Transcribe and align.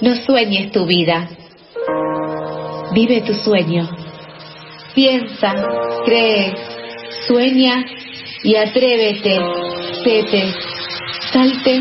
No 0.00 0.14
sueñes 0.14 0.70
tu 0.70 0.86
vida. 0.86 1.28
Vive 2.94 3.20
tu 3.22 3.34
sueño. 3.34 3.88
Piensa, 4.94 5.54
cree, 6.04 6.54
sueña 7.26 7.84
y 8.44 8.54
atrévete, 8.54 9.40
tete, 10.04 10.54
salte 11.32 11.80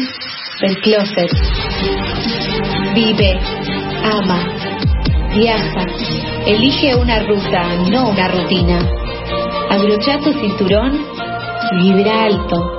del 0.61 0.81
closet. 0.81 1.31
Vive, 2.95 3.39
ama, 4.03 4.39
viaja, 5.36 5.86
elige 6.47 6.95
una 6.95 7.20
ruta, 7.20 7.75
no 7.91 8.09
una 8.09 8.27
rutina. 8.29 8.79
Abrocha 9.70 10.18
tu 10.20 10.34
cinturón 10.34 11.05
y 11.71 11.93
vibra 11.93 12.23
alto. 12.23 12.77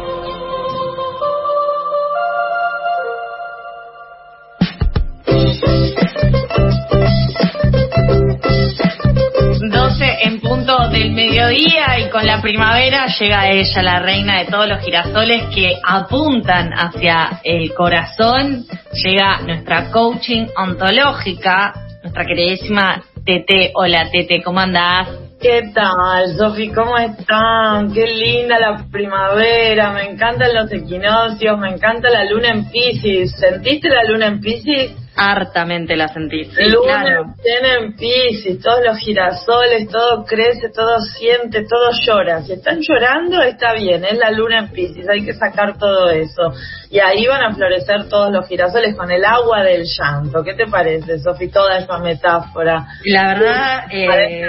Del 10.98 11.12
mediodía 11.12 12.00
y 12.00 12.10
con 12.10 12.26
la 12.26 12.42
primavera 12.42 13.06
llega 13.06 13.48
ella, 13.48 13.82
la 13.82 14.00
reina 14.00 14.40
de 14.40 14.46
todos 14.46 14.68
los 14.68 14.82
girasoles 14.84 15.44
que 15.54 15.78
apuntan 15.84 16.72
hacia 16.72 17.40
el 17.44 17.72
corazón. 17.72 18.64
Llega 18.92 19.40
nuestra 19.42 19.92
coaching 19.92 20.46
ontológica, 20.56 21.72
nuestra 22.02 22.24
queridísima 22.24 23.00
Tete. 23.24 23.70
Hola 23.74 24.08
Tete, 24.10 24.42
¿cómo 24.42 24.58
andás? 24.58 25.08
¿Qué 25.40 25.70
tal, 25.72 26.36
Sofi? 26.36 26.68
¿Cómo 26.70 26.98
están? 26.98 27.92
Qué 27.92 28.04
linda 28.04 28.58
la 28.58 28.84
primavera, 28.90 29.92
me 29.92 30.02
encantan 30.02 30.52
los 30.52 30.72
equinoccios, 30.72 31.56
me 31.60 31.68
encanta 31.68 32.10
la 32.10 32.24
luna 32.24 32.48
en 32.48 32.68
Pisces. 32.70 33.36
¿Sentiste 33.38 33.88
la 33.88 34.02
luna 34.02 34.26
en 34.26 34.40
Pisces? 34.40 34.92
Hartamente 35.20 35.96
la 35.96 36.08
sentí. 36.08 36.44
Sí, 36.44 36.70
luna 36.70 37.02
claro. 37.02 37.34
en 37.44 37.96
Pisces, 37.96 38.60
todos 38.60 38.80
los 38.84 38.98
girasoles, 38.98 39.88
todo 39.88 40.24
crece, 40.24 40.70
todo 40.70 41.00
siente, 41.00 41.64
todo 41.64 41.90
llora. 42.06 42.42
Si 42.42 42.52
están 42.52 42.78
llorando, 42.80 43.42
está 43.42 43.74
bien, 43.74 44.04
es 44.04 44.16
la 44.16 44.30
luna 44.30 44.60
en 44.60 44.68
Pisces, 44.68 45.08
hay 45.08 45.24
que 45.24 45.34
sacar 45.34 45.76
todo 45.76 46.10
eso. 46.10 46.54
Y 46.90 47.00
ahí 47.00 47.26
van 47.26 47.42
a 47.42 47.54
florecer 47.54 48.08
todos 48.08 48.32
los 48.32 48.48
girasoles 48.48 48.96
con 48.96 49.10
el 49.10 49.24
agua 49.24 49.62
del 49.62 49.84
llanto. 49.84 50.42
¿Qué 50.42 50.54
te 50.54 50.66
parece, 50.66 51.18
Sofi, 51.18 51.48
toda 51.48 51.78
esa 51.78 51.98
metáfora? 51.98 52.86
La 53.04 53.34
verdad, 53.34 53.84
eh, 53.90 54.46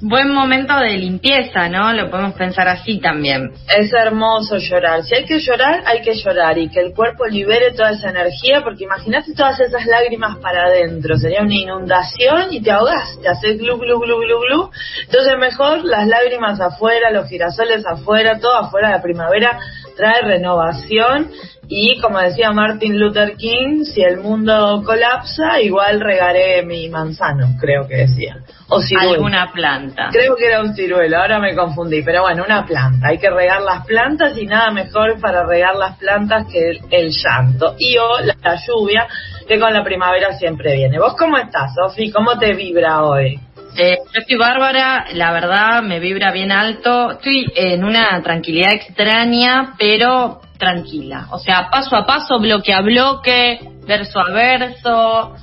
buen 0.00 0.32
momento 0.32 0.74
de 0.78 0.96
limpieza, 0.96 1.68
¿no? 1.68 1.92
Lo 1.92 2.10
podemos 2.10 2.34
pensar 2.34 2.68
así 2.68 2.98
también. 2.98 3.52
Es 3.76 3.92
hermoso 3.92 4.56
llorar. 4.56 5.02
Si 5.02 5.14
hay 5.14 5.24
que 5.26 5.38
llorar, 5.38 5.82
hay 5.84 6.00
que 6.00 6.14
llorar 6.14 6.56
y 6.56 6.70
que 6.70 6.80
el 6.80 6.94
cuerpo 6.94 7.26
libere 7.26 7.72
toda 7.72 7.90
esa 7.90 8.08
energía, 8.08 8.62
porque 8.62 8.84
imagínate 8.84 9.34
todas 9.34 9.60
esas 9.60 9.84
lágrimas 9.86 10.38
para 10.38 10.64
adentro. 10.64 11.16
Sería 11.18 11.42
una 11.42 11.54
inundación 11.54 12.52
y 12.52 12.62
te 12.62 12.70
ahogás, 12.70 13.18
te 13.20 13.28
haces 13.28 13.58
glu, 13.58 13.78
glu, 13.78 14.00
glu, 14.00 14.18
glu, 14.18 14.40
glu. 14.40 14.70
Entonces, 15.04 15.36
mejor 15.38 15.84
las 15.84 16.06
lágrimas 16.06 16.60
afuera, 16.60 17.10
los 17.10 17.28
girasoles 17.28 17.84
afuera, 17.86 18.38
todo 18.38 18.56
afuera. 18.56 18.90
La 18.90 19.02
primavera 19.02 19.58
trae 19.98 20.22
renovación 20.22 21.30
y, 21.70 22.00
como 22.00 22.18
decía 22.18 22.50
Martin 22.50 22.98
Luther 22.98 23.36
King, 23.36 23.84
si 23.84 24.00
el 24.00 24.20
mundo 24.20 24.82
colapsa, 24.86 25.60
igual 25.60 26.00
regaré 26.00 26.62
mi 26.62 26.88
manzano, 26.88 27.56
creo 27.60 27.86
que 27.86 27.96
decía. 27.96 28.38
O 28.70 28.80
ciruelo. 28.80 29.14
Alguna 29.14 29.52
planta. 29.52 30.08
Creo 30.10 30.34
que 30.36 30.46
era 30.46 30.62
un 30.62 30.74
ciruelo, 30.74 31.18
ahora 31.18 31.38
me 31.38 31.54
confundí, 31.54 32.00
pero 32.02 32.22
bueno, 32.22 32.44
una 32.46 32.64
planta. 32.64 33.08
Hay 33.08 33.18
que 33.18 33.28
regar 33.28 33.60
las 33.60 33.84
plantas 33.84 34.38
y 34.38 34.46
nada 34.46 34.70
mejor 34.70 35.20
para 35.20 35.44
regar 35.44 35.76
las 35.76 35.98
plantas 35.98 36.46
que 36.50 36.70
el, 36.70 36.80
el 36.90 37.10
llanto. 37.10 37.74
Y 37.78 37.98
o 37.98 38.20
la, 38.20 38.34
la 38.42 38.56
lluvia, 38.66 39.06
que 39.46 39.58
con 39.58 39.72
la 39.72 39.84
primavera 39.84 40.38
siempre 40.38 40.74
viene. 40.74 40.98
¿Vos 40.98 41.16
cómo 41.18 41.36
estás, 41.36 41.74
Sofi? 41.74 42.10
¿Cómo 42.10 42.38
te 42.38 42.54
vibra 42.54 43.02
hoy? 43.02 43.38
Eh, 43.76 43.98
yo 44.12 44.20
estoy 44.20 44.36
bárbara, 44.36 45.06
la 45.12 45.32
verdad 45.32 45.82
me 45.82 46.00
vibra 46.00 46.32
bien 46.32 46.50
alto. 46.50 47.12
Estoy 47.12 47.52
en 47.54 47.84
una 47.84 48.20
tranquilidad 48.22 48.72
extraña, 48.72 49.74
pero 49.78 50.40
tranquila. 50.58 51.28
O 51.30 51.38
sea, 51.38 51.70
paso 51.70 51.96
a 51.96 52.04
paso, 52.04 52.38
bloque 52.38 52.72
a 52.72 52.80
bloque, 52.80 53.60
verso 53.86 54.20
a 54.20 54.30
verso. 54.30 55.36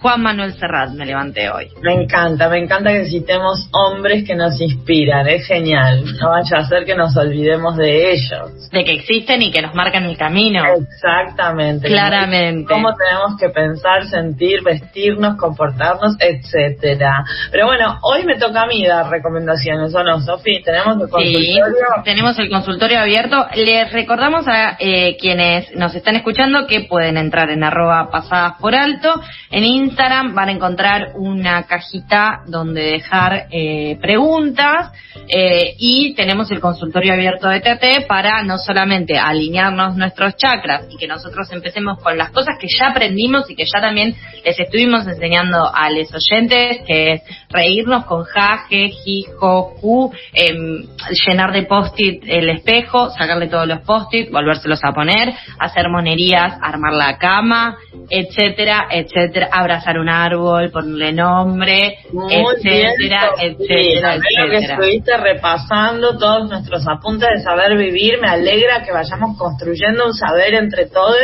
Juan 0.00 0.22
Manuel 0.22 0.52
Serrat 0.54 0.90
me 0.90 1.04
levanté 1.06 1.48
hoy. 1.50 1.68
Me 1.82 1.94
encanta, 1.94 2.48
me 2.48 2.58
encanta 2.58 2.92
que 2.92 3.06
citemos 3.06 3.68
hombres 3.72 4.24
que 4.24 4.34
nos 4.36 4.60
inspiran, 4.60 5.26
es 5.26 5.46
genial. 5.46 6.04
No 6.20 6.28
vaya 6.30 6.58
a 6.58 6.64
ser 6.68 6.84
que 6.84 6.94
nos 6.94 7.16
olvidemos 7.16 7.76
de 7.76 8.12
ellos. 8.12 8.70
De 8.70 8.84
que 8.84 8.92
existen 8.92 9.42
y 9.42 9.50
que 9.50 9.62
nos 9.62 9.74
marcan 9.74 10.04
el 10.04 10.16
camino. 10.16 10.62
Exactamente. 10.76 11.88
Claramente. 11.88 12.72
Cómo 12.72 12.90
tenemos 12.94 13.40
que 13.40 13.48
pensar, 13.48 14.06
sentir, 14.06 14.62
vestirnos, 14.62 15.36
comportarnos, 15.36 16.14
etcétera. 16.20 17.24
Pero 17.50 17.66
bueno, 17.66 17.98
hoy 18.02 18.24
me 18.24 18.36
toca 18.36 18.62
a 18.62 18.66
mí 18.66 18.86
dar 18.86 19.08
recomendaciones, 19.10 19.94
¿o 19.94 20.04
no, 20.04 20.20
Sofi? 20.20 20.62
Tenemos 20.62 20.96
el 21.00 21.06
Sí, 21.08 21.58
consultorio. 21.58 21.86
tenemos 22.04 22.38
el 22.38 22.50
consultorio 22.50 23.00
abierto. 23.00 23.46
Les 23.56 23.90
recordamos 23.92 24.46
a 24.46 24.76
eh, 24.78 25.16
quienes 25.18 25.74
nos 25.74 25.94
están 25.94 26.16
escuchando 26.16 26.66
que 26.66 26.82
pueden 26.82 27.16
entrar 27.16 27.50
en 27.50 27.64
arroba 27.64 28.10
pasadas 28.10 28.54
por 28.60 28.74
alto. 28.74 29.20
En 29.50 29.64
Instagram 29.64 29.85
van 29.94 30.48
a 30.48 30.52
encontrar 30.52 31.12
una 31.14 31.64
cajita 31.64 32.42
donde 32.46 32.82
dejar 32.82 33.46
eh, 33.50 33.98
preguntas 34.00 34.92
eh, 35.28 35.74
y 35.78 36.14
tenemos 36.14 36.50
el 36.50 36.60
consultorio 36.60 37.12
abierto 37.12 37.48
de 37.48 37.60
TT 37.60 38.06
para 38.06 38.42
no 38.42 38.58
solamente 38.58 39.18
alinearnos 39.18 39.96
nuestros 39.96 40.36
chakras 40.36 40.86
y 40.90 40.96
que 40.96 41.06
nosotros 41.06 41.50
empecemos 41.52 41.98
con 42.02 42.16
las 42.16 42.30
cosas 42.30 42.56
que 42.60 42.68
ya 42.68 42.88
aprendimos 42.88 43.50
y 43.50 43.54
que 43.54 43.64
ya 43.64 43.80
también 43.80 44.14
les 44.44 44.58
estuvimos 44.58 45.06
enseñando 45.06 45.70
a 45.72 45.90
los 45.90 46.12
oyentes, 46.14 46.82
que 46.86 47.12
es 47.12 47.22
reírnos 47.56 48.04
con 48.04 48.24
jaje, 48.24 48.90
jijo, 48.90 49.74
ju, 49.80 50.12
em, 50.34 50.84
llenar 51.26 51.52
de 51.52 51.62
post-it 51.64 52.22
el 52.26 52.48
espejo, 52.50 53.10
sacarle 53.10 53.48
todos 53.48 53.66
los 53.66 53.80
post-it, 53.80 54.30
volvérselos 54.30 54.80
a 54.84 54.92
poner, 54.92 55.32
hacer 55.58 55.88
monerías, 55.88 56.54
armar 56.60 56.92
la 56.92 57.16
cama, 57.18 57.76
etcétera, 58.10 58.86
etcétera, 58.90 59.48
abrazar 59.52 59.98
un 59.98 60.08
árbol, 60.08 60.70
ponerle 60.70 61.12
nombre, 61.12 61.98
Muy 62.12 62.28
bien, 62.28 62.44
etcétera, 62.46 63.20
Sofía. 63.30 63.46
etcétera, 63.48 64.16
lo 64.16 64.22
que 64.22 64.56
etcétera. 64.56 64.74
estuviste 64.74 65.16
repasando 65.16 66.18
todos 66.18 66.48
nuestros 66.50 66.86
apuntes 66.88 67.28
de 67.36 67.42
saber 67.42 67.76
vivir, 67.76 68.20
me 68.20 68.28
alegra 68.28 68.82
que 68.84 68.92
vayamos 68.92 69.36
construyendo 69.38 70.06
un 70.06 70.14
saber 70.14 70.54
entre 70.54 70.86
todos, 70.86 71.16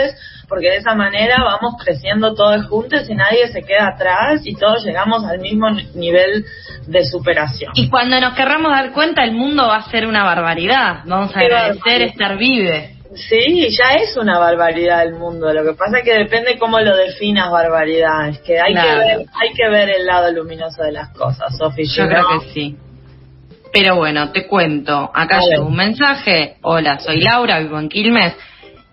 porque 0.53 0.69
de 0.69 0.77
esa 0.77 0.95
manera 0.95 1.37
vamos 1.43 1.83
creciendo 1.83 2.35
todos 2.35 2.67
juntos 2.67 3.09
y 3.09 3.15
nadie 3.15 3.49
se 3.49 3.63
queda 3.63 3.89
atrás 3.95 4.43
y 4.45 4.55
todos 4.55 4.85
llegamos 4.85 5.25
al 5.25 5.39
mismo 5.41 5.71
ni- 5.71 5.87
nivel 5.95 6.45
de 6.87 7.05
superación. 7.07 7.73
Y 7.75 7.89
cuando 7.89 8.21
nos 8.21 8.35
querramos 8.35 8.71
dar 8.71 8.93
cuenta, 8.93 9.25
el 9.25 9.33
mundo 9.33 9.67
va 9.67 9.77
a 9.77 9.91
ser 9.91 10.07
una 10.07 10.25
barbaridad. 10.25 11.05
Vamos 11.07 11.35
a 11.35 11.39
Qué 11.39 11.47
agradecer 11.47 11.79
barbaridad. 11.81 12.09
estar 12.09 12.37
vive. 12.37 12.97
Sí, 13.15 13.75
ya 13.79 13.95
es 13.95 14.15
una 14.19 14.39
barbaridad 14.39 15.03
el 15.05 15.15
mundo. 15.15 15.51
Lo 15.55 15.65
que 15.65 15.73
pasa 15.73 16.01
es 16.01 16.05
que 16.05 16.13
depende 16.19 16.59
cómo 16.59 16.79
lo 16.81 16.95
definas 16.99 17.51
barbaridad. 17.51 18.29
Es 18.29 18.39
que 18.41 18.61
hay 18.61 18.75
Claro. 18.75 18.89
que 19.01 19.07
ver, 19.07 19.19
hay 19.41 19.53
que 19.55 19.69
ver 19.71 19.89
el 19.89 20.05
lado 20.05 20.31
luminoso 20.33 20.83
de 20.83 20.93
las 20.93 21.09
cosas, 21.17 21.57
Sofi. 21.57 21.85
Yo 21.87 22.07
creo 22.09 22.23
no- 22.25 22.41
que 22.41 22.49
sí. 22.53 22.77
Pero 23.73 23.97
bueno, 23.97 24.33
te 24.33 24.47
cuento. 24.47 25.11
Acá 25.15 25.41
llegó 25.49 25.65
un 25.65 25.77
mensaje. 25.77 26.57
Hola, 26.61 26.99
soy 26.99 27.23
Laura, 27.23 27.59
vivo 27.61 27.79
en 27.79 27.89
Quilmes. 27.89 28.35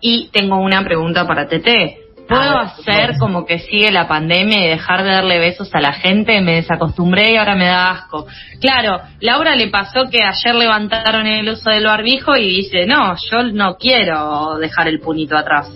Y 0.01 0.29
tengo 0.31 0.57
una 0.57 0.83
pregunta 0.83 1.27
para 1.27 1.47
TT. 1.47 2.09
¿Puedo 2.29 2.59
hacer 2.59 3.17
como 3.17 3.43
que 3.43 3.57
sigue 3.57 3.91
la 3.91 4.07
pandemia 4.07 4.63
y 4.63 4.69
dejar 4.69 5.03
de 5.03 5.09
darle 5.09 5.39
besos 5.39 5.73
a 5.73 5.79
la 5.79 5.93
gente? 5.93 6.39
Me 6.41 6.57
desacostumbré 6.57 7.33
y 7.33 7.37
ahora 7.37 7.55
me 7.55 7.65
da 7.65 7.89
asco. 7.89 8.27
Claro, 8.61 9.01
Laura 9.19 9.55
le 9.55 9.69
pasó 9.69 10.03
que 10.11 10.21
ayer 10.21 10.53
levantaron 10.53 11.25
el 11.25 11.49
uso 11.49 11.71
del 11.71 11.85
barbijo 11.85 12.37
y 12.37 12.57
dice, 12.57 12.85
no, 12.85 13.15
yo 13.31 13.43
no 13.51 13.77
quiero 13.77 14.57
dejar 14.59 14.87
el 14.87 14.99
punito 14.99 15.35
atrás. 15.35 15.71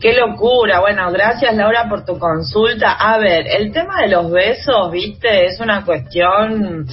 Qué 0.00 0.14
locura. 0.14 0.80
Bueno, 0.80 1.10
gracias 1.10 1.54
Laura 1.54 1.88
por 1.88 2.04
tu 2.04 2.18
consulta. 2.18 2.92
A 2.92 3.18
ver, 3.18 3.46
el 3.48 3.72
tema 3.72 4.02
de 4.02 4.08
los 4.08 4.30
besos, 4.30 4.90
viste, 4.90 5.46
es 5.46 5.60
una 5.60 5.84
cuestión 5.84 6.86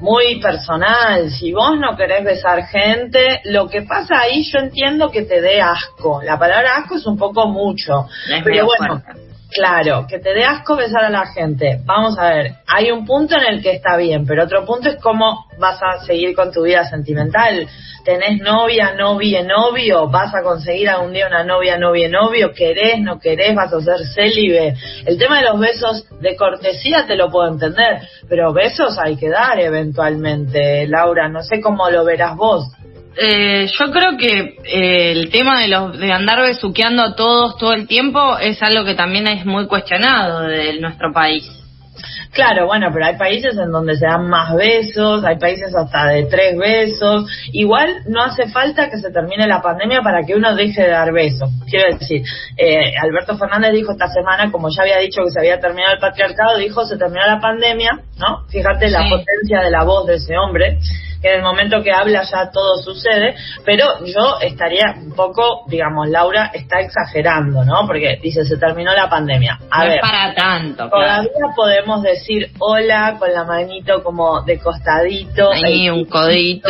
muy 0.00 0.40
personal. 0.40 1.30
Si 1.30 1.52
vos 1.52 1.78
no 1.78 1.96
querés 1.96 2.24
besar 2.24 2.66
gente, 2.66 3.40
lo 3.44 3.68
que 3.68 3.82
pasa 3.82 4.20
ahí 4.20 4.42
yo 4.44 4.60
entiendo 4.60 5.10
que 5.10 5.22
te 5.22 5.40
dé 5.40 5.60
asco. 5.60 6.22
La 6.22 6.38
palabra 6.38 6.78
asco 6.78 6.96
es 6.96 7.06
un 7.06 7.18
poco 7.18 7.46
mucho. 7.48 8.06
Es 8.30 8.42
Pero 8.42 8.66
bueno, 8.66 9.00
fuerte. 9.00 9.28
Claro, 9.50 10.06
que 10.06 10.18
te 10.18 10.34
dé 10.34 10.44
asco 10.44 10.76
besar 10.76 11.04
a 11.04 11.10
la 11.10 11.26
gente. 11.26 11.80
Vamos 11.84 12.18
a 12.18 12.28
ver, 12.34 12.52
hay 12.66 12.90
un 12.90 13.06
punto 13.06 13.34
en 13.36 13.54
el 13.54 13.62
que 13.62 13.72
está 13.72 13.96
bien, 13.96 14.26
pero 14.26 14.44
otro 14.44 14.66
punto 14.66 14.90
es 14.90 14.96
cómo 14.96 15.46
vas 15.58 15.80
a 15.82 16.04
seguir 16.04 16.34
con 16.34 16.52
tu 16.52 16.64
vida 16.64 16.84
sentimental. 16.84 17.66
¿Tenés 18.04 18.40
novia, 18.42 18.92
novia, 18.92 19.42
novio? 19.42 20.08
¿Vas 20.08 20.34
a 20.34 20.42
conseguir 20.42 20.90
algún 20.90 21.14
día 21.14 21.26
una 21.26 21.44
novia, 21.44 21.78
novia, 21.78 22.08
novio? 22.10 22.52
¿Querés, 22.52 23.00
no 23.00 23.18
querés? 23.18 23.54
¿Vas 23.54 23.72
a 23.72 23.80
ser 23.80 24.00
célibe? 24.14 24.74
El 25.06 25.18
tema 25.18 25.38
de 25.38 25.46
los 25.46 25.58
besos 25.58 26.06
de 26.20 26.36
cortesía 26.36 27.06
te 27.06 27.16
lo 27.16 27.30
puedo 27.30 27.48
entender, 27.50 28.02
pero 28.28 28.52
besos 28.52 28.98
hay 28.98 29.16
que 29.16 29.30
dar 29.30 29.58
eventualmente, 29.58 30.86
Laura. 30.86 31.28
No 31.28 31.42
sé 31.42 31.60
cómo 31.62 31.88
lo 31.88 32.04
verás 32.04 32.36
vos. 32.36 32.70
Eh, 33.20 33.66
yo 33.66 33.90
creo 33.90 34.16
que 34.16 34.56
eh, 34.64 35.12
el 35.12 35.30
tema 35.30 35.60
de, 35.60 35.68
los, 35.68 35.98
de 35.98 36.12
andar 36.12 36.40
besuqueando 36.40 37.02
a 37.02 37.16
todos 37.16 37.56
todo 37.56 37.72
el 37.72 37.88
tiempo 37.88 38.38
es 38.38 38.62
algo 38.62 38.84
que 38.84 38.94
también 38.94 39.26
es 39.26 39.44
muy 39.44 39.66
cuestionado 39.66 40.42
de 40.42 40.78
nuestro 40.80 41.12
país. 41.12 41.44
Claro, 42.32 42.66
bueno, 42.66 42.90
pero 42.92 43.06
hay 43.06 43.16
países 43.16 43.56
en 43.58 43.72
donde 43.72 43.96
se 43.96 44.06
dan 44.06 44.28
más 44.28 44.54
besos, 44.54 45.24
hay 45.24 45.38
países 45.38 45.74
hasta 45.74 46.06
de 46.08 46.26
tres 46.26 46.56
besos. 46.56 47.28
Igual 47.52 48.02
no 48.06 48.22
hace 48.22 48.48
falta 48.48 48.90
que 48.90 48.98
se 48.98 49.10
termine 49.10 49.46
la 49.48 49.60
pandemia 49.62 50.02
para 50.02 50.24
que 50.24 50.34
uno 50.34 50.54
deje 50.54 50.82
de 50.82 50.90
dar 50.90 51.12
besos. 51.12 51.50
Quiero 51.68 51.98
decir, 51.98 52.22
eh, 52.56 52.92
Alberto 53.02 53.36
Fernández 53.36 53.72
dijo 53.72 53.92
esta 53.92 54.08
semana, 54.08 54.52
como 54.52 54.68
ya 54.68 54.82
había 54.82 54.98
dicho 54.98 55.22
que 55.24 55.30
se 55.30 55.40
había 55.40 55.58
terminado 55.58 55.94
el 55.94 56.00
patriarcado, 56.00 56.58
dijo 56.58 56.84
se 56.84 56.98
terminó 56.98 57.26
la 57.26 57.40
pandemia, 57.40 58.02
¿no? 58.18 58.46
Fíjate 58.48 58.90
la 58.90 59.08
potencia 59.08 59.60
de 59.60 59.70
la 59.70 59.82
voz 59.82 60.06
de 60.06 60.16
ese 60.16 60.36
hombre 60.36 60.78
que 61.20 61.28
en 61.28 61.36
el 61.36 61.42
momento 61.42 61.82
que 61.82 61.92
habla 61.92 62.22
ya 62.22 62.50
todo 62.50 62.76
sucede, 62.82 63.34
pero 63.64 64.04
yo 64.04 64.38
estaría 64.40 64.94
un 64.96 65.14
poco, 65.14 65.64
digamos, 65.66 66.08
Laura 66.08 66.50
está 66.54 66.80
exagerando, 66.80 67.64
¿no? 67.64 67.86
Porque 67.86 68.18
dice, 68.22 68.44
se 68.44 68.56
terminó 68.56 68.92
la 68.94 69.08
pandemia. 69.08 69.58
A 69.70 69.84
no 69.84 69.90
ver, 69.90 69.96
es 69.96 70.00
para 70.00 70.34
tanto. 70.34 70.88
todavía 70.88 71.30
podemos 71.54 72.02
decir 72.02 72.50
hola 72.58 73.16
con 73.18 73.32
la 73.32 73.44
manito 73.44 74.02
como 74.02 74.42
de 74.42 74.58
costadito. 74.58 75.50
Ahí, 75.52 75.90
un 75.90 76.04
codito. 76.04 76.68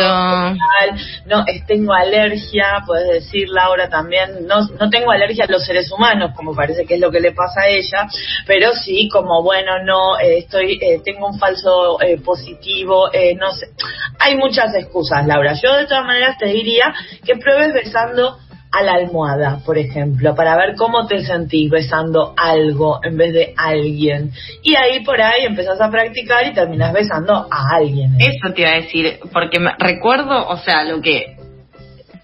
No, 1.25 1.43
es, 1.45 1.65
tengo 1.65 1.93
alergia, 1.93 2.83
puedes 2.85 3.07
decir 3.09 3.49
Laura 3.49 3.89
también, 3.89 4.47
no, 4.47 4.67
no 4.79 4.89
tengo 4.89 5.11
alergia 5.11 5.45
a 5.45 5.51
los 5.51 5.65
seres 5.65 5.91
humanos, 5.91 6.31
como 6.35 6.55
parece 6.55 6.85
que 6.85 6.95
es 6.95 6.99
lo 6.99 7.11
que 7.11 7.19
le 7.19 7.31
pasa 7.31 7.61
a 7.61 7.67
ella, 7.67 8.07
pero 8.45 8.73
sí 8.73 9.09
como, 9.11 9.43
bueno, 9.43 9.83
no, 9.83 10.17
eh, 10.19 10.39
estoy, 10.39 10.79
eh, 10.81 11.01
tengo 11.03 11.27
un 11.27 11.37
falso 11.37 12.01
eh, 12.01 12.19
positivo, 12.19 13.09
eh, 13.13 13.35
no 13.35 13.51
sé. 13.51 13.67
Hay 14.19 14.35
muchas 14.39 14.73
excusas, 14.75 15.27
Laura. 15.27 15.53
Yo 15.53 15.75
de 15.75 15.85
todas 15.85 16.05
maneras 16.05 16.37
te 16.37 16.47
diría 16.47 16.93
que 17.25 17.35
pruebes 17.35 17.73
besando 17.73 18.37
a 18.71 18.83
la 18.83 18.93
almohada, 18.93 19.59
por 19.65 19.77
ejemplo, 19.77 20.35
para 20.35 20.55
ver 20.55 20.75
cómo 20.75 21.07
te 21.07 21.25
sentís 21.25 21.69
besando 21.71 22.33
algo 22.37 22.99
en 23.03 23.17
vez 23.17 23.33
de 23.33 23.53
alguien. 23.57 24.31
Y 24.63 24.75
ahí 24.75 25.03
por 25.03 25.19
ahí 25.19 25.45
empezás 25.45 25.81
a 25.81 25.89
practicar 25.89 26.45
y 26.45 26.53
terminás 26.53 26.93
besando 26.93 27.47
a 27.49 27.75
alguien. 27.75 28.15
Eso 28.19 28.53
te 28.53 28.61
iba 28.61 28.71
a 28.71 28.75
decir, 28.75 29.19
porque 29.33 29.59
me 29.59 29.71
recuerdo, 29.77 30.47
o 30.47 30.57
sea, 30.57 30.83
lo 30.83 31.01
que 31.01 31.35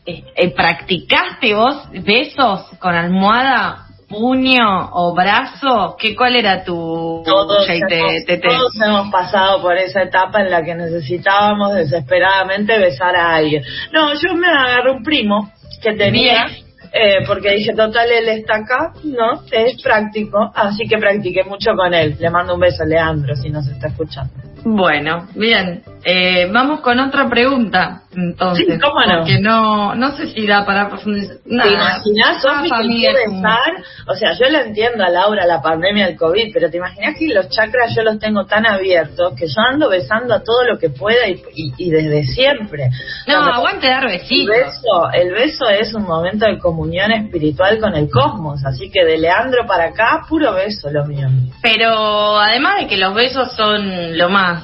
eh, 0.06 0.24
eh, 0.36 0.50
practicaste 0.52 1.56
vos 1.56 1.90
besos 2.04 2.70
con 2.80 2.94
almohada 2.94 3.85
puño 4.18 4.90
o 4.94 5.14
brazo? 5.14 5.96
¿Qué, 6.00 6.16
¿Cuál 6.16 6.36
era 6.36 6.64
tu 6.64 7.22
todos, 7.26 7.68
hemos, 7.70 8.42
todos 8.42 9.12
pasado 9.12 9.62
por 9.62 9.78
esa 9.78 10.04
etapa 10.04 10.42
en 10.42 10.52
la 10.52 10.64
que 10.64 10.76
necesitábamos 10.76 11.74
desesperadamente 11.74 12.78
besar 12.80 13.16
a 13.16 13.36
alguien. 13.36 13.64
No, 13.92 14.14
yo 14.14 14.36
me 14.36 14.48
agarré 14.48 14.92
un 14.92 15.04
primo 15.04 15.52
que 15.82 15.94
tenía, 15.94 16.48
eh, 16.92 17.24
porque 17.28 17.56
dije, 17.56 17.74
total, 17.74 18.10
él 18.12 18.28
está 18.30 18.56
acá, 18.58 18.94
¿no? 19.04 19.42
Es 19.52 19.82
práctico, 19.82 20.52
así 20.56 20.88
que 20.88 20.98
practiqué 20.98 21.44
mucho 21.44 21.72
con 21.76 21.94
él. 21.94 22.16
Le 22.20 22.30
mando 22.30 22.56
un 22.56 22.60
beso 22.60 22.84
a 22.84 22.86
Leandro 22.86 23.36
si 23.36 23.50
nos 23.50 23.68
está 23.68 23.88
escuchando. 23.88 24.34
Bueno, 24.64 25.28
bien. 25.36 25.84
Eh, 26.04 26.50
vamos 26.52 26.82
con 26.82 27.00
otra 27.00 27.30
pregunta, 27.30 28.02
entonces. 28.16 28.66
Sí, 28.68 28.80
¿cómo 28.80 29.02
no? 29.02 29.20
Porque 29.20 29.40
no, 29.40 29.96
no 29.96 30.16
sé 30.16 30.28
si 30.28 30.46
da 30.48 30.66
para 30.66 30.90
profundizar. 30.90 31.38
¿Te 31.38 31.52
imaginas, 31.74 32.42
Sofi, 32.42 32.70
que 32.70 33.14
besar? 33.14 33.74
O 34.08 34.14
sea, 34.16 34.34
yo 34.34 34.50
lo 34.50 34.60
entiendo 34.60 35.04
a 35.04 35.10
Laura, 35.10 35.46
la 35.46 35.62
pandemia 35.62 36.08
del 36.08 36.18
COVID, 36.18 36.52
pero 36.54 36.70
¿te 36.70 36.78
imaginas 36.78 37.16
que 37.18 37.28
los 37.34 37.50
chakras 37.50 37.94
yo 37.96 38.04
los 38.04 38.20
tengo 38.20 38.46
tan 38.46 38.66
abiertos 38.66 39.34
que 39.38 39.48
yo 39.48 39.62
ando 39.72 39.90
besando 39.90 40.34
a 40.36 40.44
todo 40.44 40.64
lo 40.64 40.78
que 40.78 40.90
pueda 40.90 41.28
y, 41.28 41.42
y, 41.56 41.74
y 41.78 41.90
desde 41.92 42.24
siempre? 42.24 42.90
No, 43.28 43.34
Cuando- 43.36 43.54
aguante 43.54 43.88
dar 43.88 44.06
besitos. 44.06 44.56
El 44.56 44.64
beso, 44.64 45.12
el 45.14 45.32
beso 45.34 45.66
es 45.70 45.94
un 45.94 46.04
momento 46.04 46.46
de 46.46 46.58
comunión 46.60 47.12
espiritual 47.12 47.80
con 47.80 47.96
el 47.96 48.10
cosmos, 48.10 48.64
así 48.66 48.90
que 48.90 49.04
de 49.06 49.18
Leandro 49.18 49.66
para 49.68 49.86
acá, 49.90 50.22
puro 50.28 50.54
beso 50.54 50.90
lo 50.90 51.06
mío. 51.06 51.28
Pero 51.62 52.38
además 52.40 52.82
de 52.82 52.88
que 52.88 52.98
los 52.98 53.14
besos 53.14 53.52
son 53.56 54.18
lo 54.18 54.30
más 54.30 54.64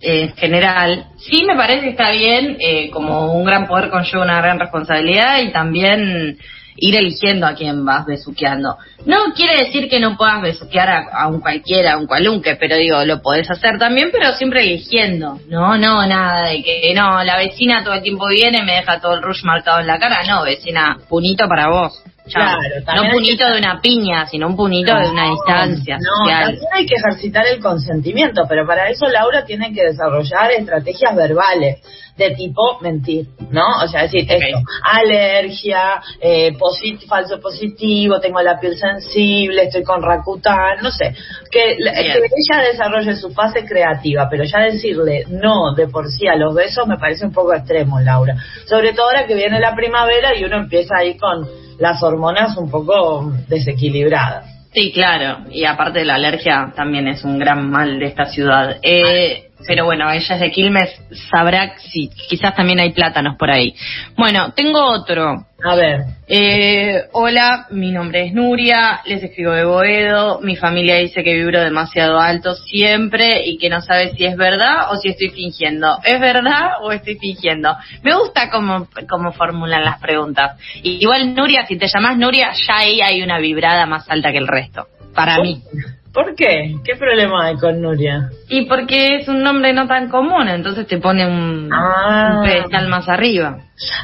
en 0.00 0.34
general, 0.36 1.06
sí 1.18 1.44
me 1.44 1.56
parece 1.56 1.82
que 1.82 1.90
está 1.90 2.10
bien, 2.10 2.56
eh, 2.58 2.90
como 2.90 3.34
un 3.34 3.44
gran 3.44 3.66
poder 3.66 3.90
conlleva 3.90 4.24
una 4.24 4.40
gran 4.40 4.58
responsabilidad 4.58 5.40
y 5.42 5.52
también 5.52 6.38
ir 6.76 6.96
eligiendo 6.96 7.46
a 7.46 7.54
quién 7.54 7.84
vas 7.84 8.06
besuqueando. 8.06 8.78
No 9.04 9.34
quiere 9.34 9.64
decir 9.64 9.88
que 9.90 10.00
no 10.00 10.16
puedas 10.16 10.40
besuquear 10.40 10.88
a, 10.88 11.08
a 11.12 11.28
un 11.28 11.40
cualquiera, 11.40 11.92
a 11.92 11.98
un 11.98 12.06
cualunque, 12.06 12.56
pero 12.56 12.76
digo, 12.76 13.04
lo 13.04 13.20
podés 13.20 13.50
hacer 13.50 13.78
también, 13.78 14.08
pero 14.10 14.32
siempre 14.32 14.62
eligiendo. 14.62 15.38
No, 15.48 15.76
no, 15.76 16.06
nada 16.06 16.48
de 16.48 16.62
que 16.62 16.92
no, 16.94 17.22
la 17.22 17.36
vecina 17.36 17.84
todo 17.84 17.94
el 17.94 18.02
tiempo 18.02 18.28
viene 18.28 18.58
y 18.58 18.64
me 18.64 18.76
deja 18.76 19.00
todo 19.00 19.14
el 19.14 19.22
rush 19.22 19.44
marcado 19.44 19.80
en 19.80 19.86
la 19.86 19.98
cara. 19.98 20.22
No, 20.26 20.44
vecina, 20.44 20.98
punito 21.08 21.46
para 21.46 21.68
vos. 21.68 22.02
Claro, 22.32 22.60
no 22.96 23.02
hay 23.02 23.10
punito 23.10 23.44
que- 23.46 23.52
de 23.52 23.58
una 23.58 23.80
piña, 23.80 24.26
sino 24.26 24.46
un 24.46 24.56
punito 24.56 24.94
de 24.94 25.10
una 25.10 25.30
distancia 25.30 25.96
No, 25.98 26.24
social. 26.24 26.44
también 26.44 26.66
hay 26.72 26.86
que 26.86 26.94
ejercitar 26.96 27.46
el 27.46 27.60
consentimiento, 27.60 28.42
pero 28.48 28.66
para 28.66 28.88
eso 28.88 29.08
Laura 29.08 29.44
tiene 29.44 29.72
que 29.72 29.82
desarrollar 29.84 30.50
estrategias 30.52 31.16
verbales 31.16 31.80
de 32.28 32.34
tipo 32.36 32.78
mentir, 32.80 33.26
¿no? 33.50 33.64
O 33.84 33.88
sea, 33.88 34.02
decir 34.02 34.26
esto, 34.28 34.58
alergia, 34.82 36.00
eh, 36.20 36.52
posit- 36.58 37.06
falso 37.06 37.40
positivo, 37.40 38.20
tengo 38.20 38.40
la 38.42 38.58
piel 38.60 38.76
sensible, 38.76 39.64
estoy 39.64 39.82
con 39.82 40.02
Rakután, 40.02 40.78
no 40.82 40.90
sé, 40.90 41.14
que, 41.50 41.76
que 41.76 42.18
ella 42.18 42.62
desarrolle 42.70 43.16
su 43.16 43.30
fase 43.32 43.64
creativa, 43.64 44.28
pero 44.30 44.44
ya 44.44 44.60
decirle 44.60 45.24
no 45.28 45.74
de 45.74 45.88
por 45.88 46.08
sí 46.10 46.26
a 46.28 46.36
los 46.36 46.54
besos 46.54 46.86
me 46.86 46.98
parece 46.98 47.24
un 47.24 47.32
poco 47.32 47.54
extremo, 47.54 48.00
Laura. 48.00 48.36
Sobre 48.66 48.92
todo 48.92 49.06
ahora 49.06 49.26
que 49.26 49.34
viene 49.34 49.58
la 49.60 49.74
primavera 49.74 50.36
y 50.36 50.44
uno 50.44 50.56
empieza 50.56 50.94
ahí 50.98 51.16
con 51.16 51.48
las 51.78 52.02
hormonas 52.02 52.56
un 52.56 52.70
poco 52.70 53.32
desequilibradas. 53.48 54.46
Sí, 54.72 54.92
claro. 54.92 55.46
Y 55.50 55.64
aparte 55.64 56.00
de 56.00 56.04
la 56.04 56.14
alergia 56.14 56.72
también 56.76 57.08
es 57.08 57.24
un 57.24 57.38
gran 57.38 57.68
mal 57.70 57.98
de 57.98 58.06
esta 58.06 58.26
ciudad. 58.26 58.76
Eh, 58.82 59.49
pero 59.66 59.84
bueno, 59.84 60.10
ella 60.10 60.34
es 60.34 60.40
de 60.40 60.50
Quilmes, 60.50 60.90
sabrá 61.30 61.74
si 61.78 62.08
quizás 62.28 62.54
también 62.54 62.80
hay 62.80 62.92
plátanos 62.92 63.36
por 63.36 63.50
ahí. 63.50 63.74
Bueno, 64.16 64.52
tengo 64.52 64.82
otro. 64.82 65.46
A 65.62 65.74
ver. 65.74 66.00
Eh, 66.26 67.04
hola, 67.12 67.66
mi 67.70 67.90
nombre 67.90 68.24
es 68.24 68.32
Nuria, 68.32 69.02
les 69.04 69.22
escribo 69.22 69.52
de 69.52 69.64
Boedo, 69.64 70.40
mi 70.40 70.56
familia 70.56 70.96
dice 70.96 71.22
que 71.22 71.34
vibro 71.34 71.60
demasiado 71.60 72.18
alto 72.18 72.54
siempre 72.54 73.46
y 73.46 73.58
que 73.58 73.68
no 73.68 73.82
sabe 73.82 74.14
si 74.14 74.24
es 74.24 74.36
verdad 74.36 74.90
o 74.90 74.96
si 74.96 75.10
estoy 75.10 75.30
fingiendo. 75.30 75.98
¿Es 76.04 76.18
verdad 76.18 76.82
o 76.82 76.92
estoy 76.92 77.18
fingiendo? 77.18 77.76
Me 78.02 78.14
gusta 78.16 78.48
cómo, 78.50 78.88
cómo 79.08 79.32
formulan 79.32 79.84
las 79.84 80.00
preguntas. 80.00 80.58
Y 80.82 81.02
igual 81.02 81.34
Nuria, 81.34 81.66
si 81.66 81.76
te 81.76 81.88
llamas 81.88 82.16
Nuria, 82.16 82.52
ya 82.66 82.78
ahí 82.78 83.00
hay 83.02 83.22
una 83.22 83.38
vibrada 83.38 83.84
más 83.86 84.08
alta 84.08 84.32
que 84.32 84.38
el 84.38 84.48
resto, 84.48 84.86
para 85.14 85.38
mí. 85.40 85.62
¿Por 86.12 86.34
qué? 86.34 86.74
¿Qué 86.84 86.96
problema 86.96 87.46
hay 87.46 87.56
con 87.56 87.80
Nuria? 87.80 88.30
Y 88.48 88.66
porque 88.66 89.16
es 89.16 89.28
un 89.28 89.42
nombre 89.42 89.72
no 89.72 89.86
tan 89.86 90.08
común, 90.08 90.48
entonces 90.48 90.86
te 90.86 90.98
pone 90.98 91.26
un, 91.26 91.70
Ah. 91.72 92.36
un 92.38 92.42
pedestal 92.44 92.88
más 92.88 93.08
arriba. 93.08 93.58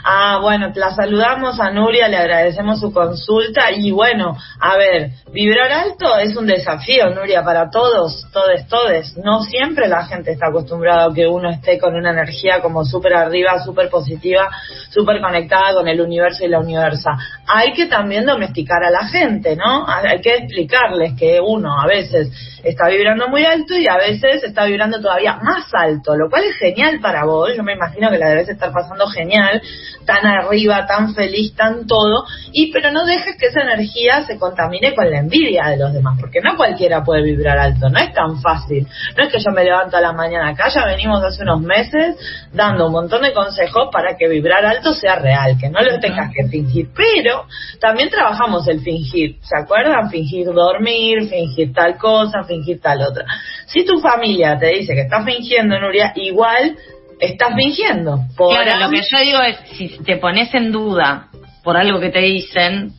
Ah, 0.04 0.38
bueno, 0.40 0.72
la 0.74 0.90
saludamos 0.90 1.60
a 1.60 1.70
Nuria, 1.70 2.08
le 2.08 2.16
agradecemos 2.16 2.80
su 2.80 2.92
consulta 2.92 3.70
y 3.72 3.90
bueno, 3.90 4.36
a 4.60 4.76
ver, 4.76 5.10
vibrar 5.32 5.70
alto 5.70 6.16
es 6.18 6.36
un 6.36 6.46
desafío, 6.46 7.10
Nuria, 7.10 7.44
para 7.44 7.68
todos, 7.70 8.26
todes, 8.32 8.66
todes. 8.68 9.16
No 9.18 9.42
siempre 9.42 9.88
la 9.88 10.06
gente 10.06 10.32
está 10.32 10.48
acostumbrada 10.48 11.06
a 11.06 11.14
que 11.14 11.26
uno 11.26 11.50
esté 11.50 11.78
con 11.78 11.94
una 11.94 12.10
energía 12.10 12.60
como 12.62 12.84
súper 12.84 13.14
arriba, 13.14 13.62
súper 13.62 13.90
positiva, 13.90 14.48
súper 14.90 15.20
conectada 15.20 15.74
con 15.74 15.88
el 15.88 16.00
universo 16.00 16.44
y 16.44 16.48
la 16.48 16.60
universa. 16.60 17.10
Hay 17.46 17.72
que 17.72 17.86
también 17.86 18.24
domesticar 18.24 18.82
a 18.82 18.90
la 18.90 19.06
gente, 19.08 19.56
¿no? 19.56 19.86
Hay 19.86 20.20
que 20.20 20.36
explicarles 20.36 21.12
que 21.18 21.40
uno 21.40 21.80
a 21.80 21.86
veces 21.86 22.30
está 22.64 22.88
vibrando 22.88 23.28
muy 23.28 23.44
alto 23.44 23.74
y 23.76 23.86
a 23.86 23.96
veces 23.96 24.42
está 24.42 24.64
vibrando 24.64 25.00
todavía 25.00 25.36
más 25.42 25.66
alto, 25.72 26.16
lo 26.16 26.28
cual 26.28 26.44
es 26.44 26.56
genial 26.56 27.00
para 27.00 27.24
vos. 27.24 27.50
Yo 27.56 27.62
me 27.62 27.74
imagino 27.74 28.10
que 28.10 28.18
la 28.18 28.30
debes 28.30 28.48
estar 28.48 28.72
pasando 28.72 29.06
genial, 29.06 29.62
tan 30.06 30.24
arriba, 30.24 30.86
tan 30.86 31.14
feliz, 31.14 31.54
tan 31.54 31.86
todo, 31.86 32.24
y 32.52 32.72
pero 32.72 32.92
no 32.92 33.04
dejes 33.04 33.36
que 33.36 33.46
esa 33.46 33.62
energía 33.62 34.22
se 34.22 34.38
contamine 34.38 34.94
con 34.94 35.10
la 35.10 35.18
envidia 35.18 35.66
de 35.66 35.76
los 35.76 35.92
demás, 35.92 36.16
porque 36.20 36.40
no 36.40 36.56
cualquiera 36.56 37.02
puede 37.04 37.22
vibrar 37.22 37.58
alto, 37.58 37.88
no 37.88 37.98
es 37.98 38.12
tan 38.14 38.40
fácil. 38.40 38.86
No 39.16 39.24
es 39.24 39.32
que 39.32 39.40
yo 39.40 39.50
me 39.50 39.64
levanto 39.64 39.96
a 39.96 40.00
la 40.00 40.12
mañana 40.12 40.50
acá, 40.50 40.68
ya 40.68 40.86
venimos 40.86 41.22
hace 41.22 41.42
unos 41.42 41.60
meses 41.60 42.16
dando 42.52 42.86
un 42.86 42.92
montón 42.92 43.22
de 43.22 43.32
consejos 43.32 43.88
para 43.92 44.16
que 44.16 44.28
vibrar 44.28 44.64
alto 44.64 44.92
sea 44.94 45.16
real, 45.16 45.58
que 45.58 45.68
no 45.68 45.80
lo 45.80 45.98
tengas 45.98 46.30
que 46.32 46.46
fingir, 46.48 46.88
pero 46.94 47.46
también 47.80 48.08
trabajamos 48.08 48.66
el 48.68 48.80
fingir, 48.80 49.36
¿se 49.42 49.56
acuerdan? 49.60 50.08
Fingir 50.10 50.46
dormir, 50.52 51.28
fingir 51.28 51.72
tal 51.72 51.96
cosa, 51.98 52.44
fingir 52.44 52.80
tal 52.80 53.02
otra. 53.02 53.24
Si 53.66 53.84
tu 53.84 53.98
familia 53.98 54.56
te 54.58 54.68
dice 54.68 54.94
que 54.94 55.02
estás 55.02 55.24
fingiendo, 55.24 55.78
Nuria, 55.80 56.12
igual 56.14 56.76
estás 57.20 57.54
fingiendo. 57.54 58.20
Por 58.36 58.54
Claro, 58.54 58.86
lo 58.86 58.90
que 58.90 59.02
yo 59.02 59.18
digo 59.20 59.40
es, 59.42 59.56
si 59.76 59.88
te 60.04 60.16
pones 60.16 60.52
en 60.54 60.72
duda 60.72 61.28
por 61.62 61.76
algo 61.76 62.00
que 62.00 62.10
te 62.10 62.20
dicen, 62.20 62.92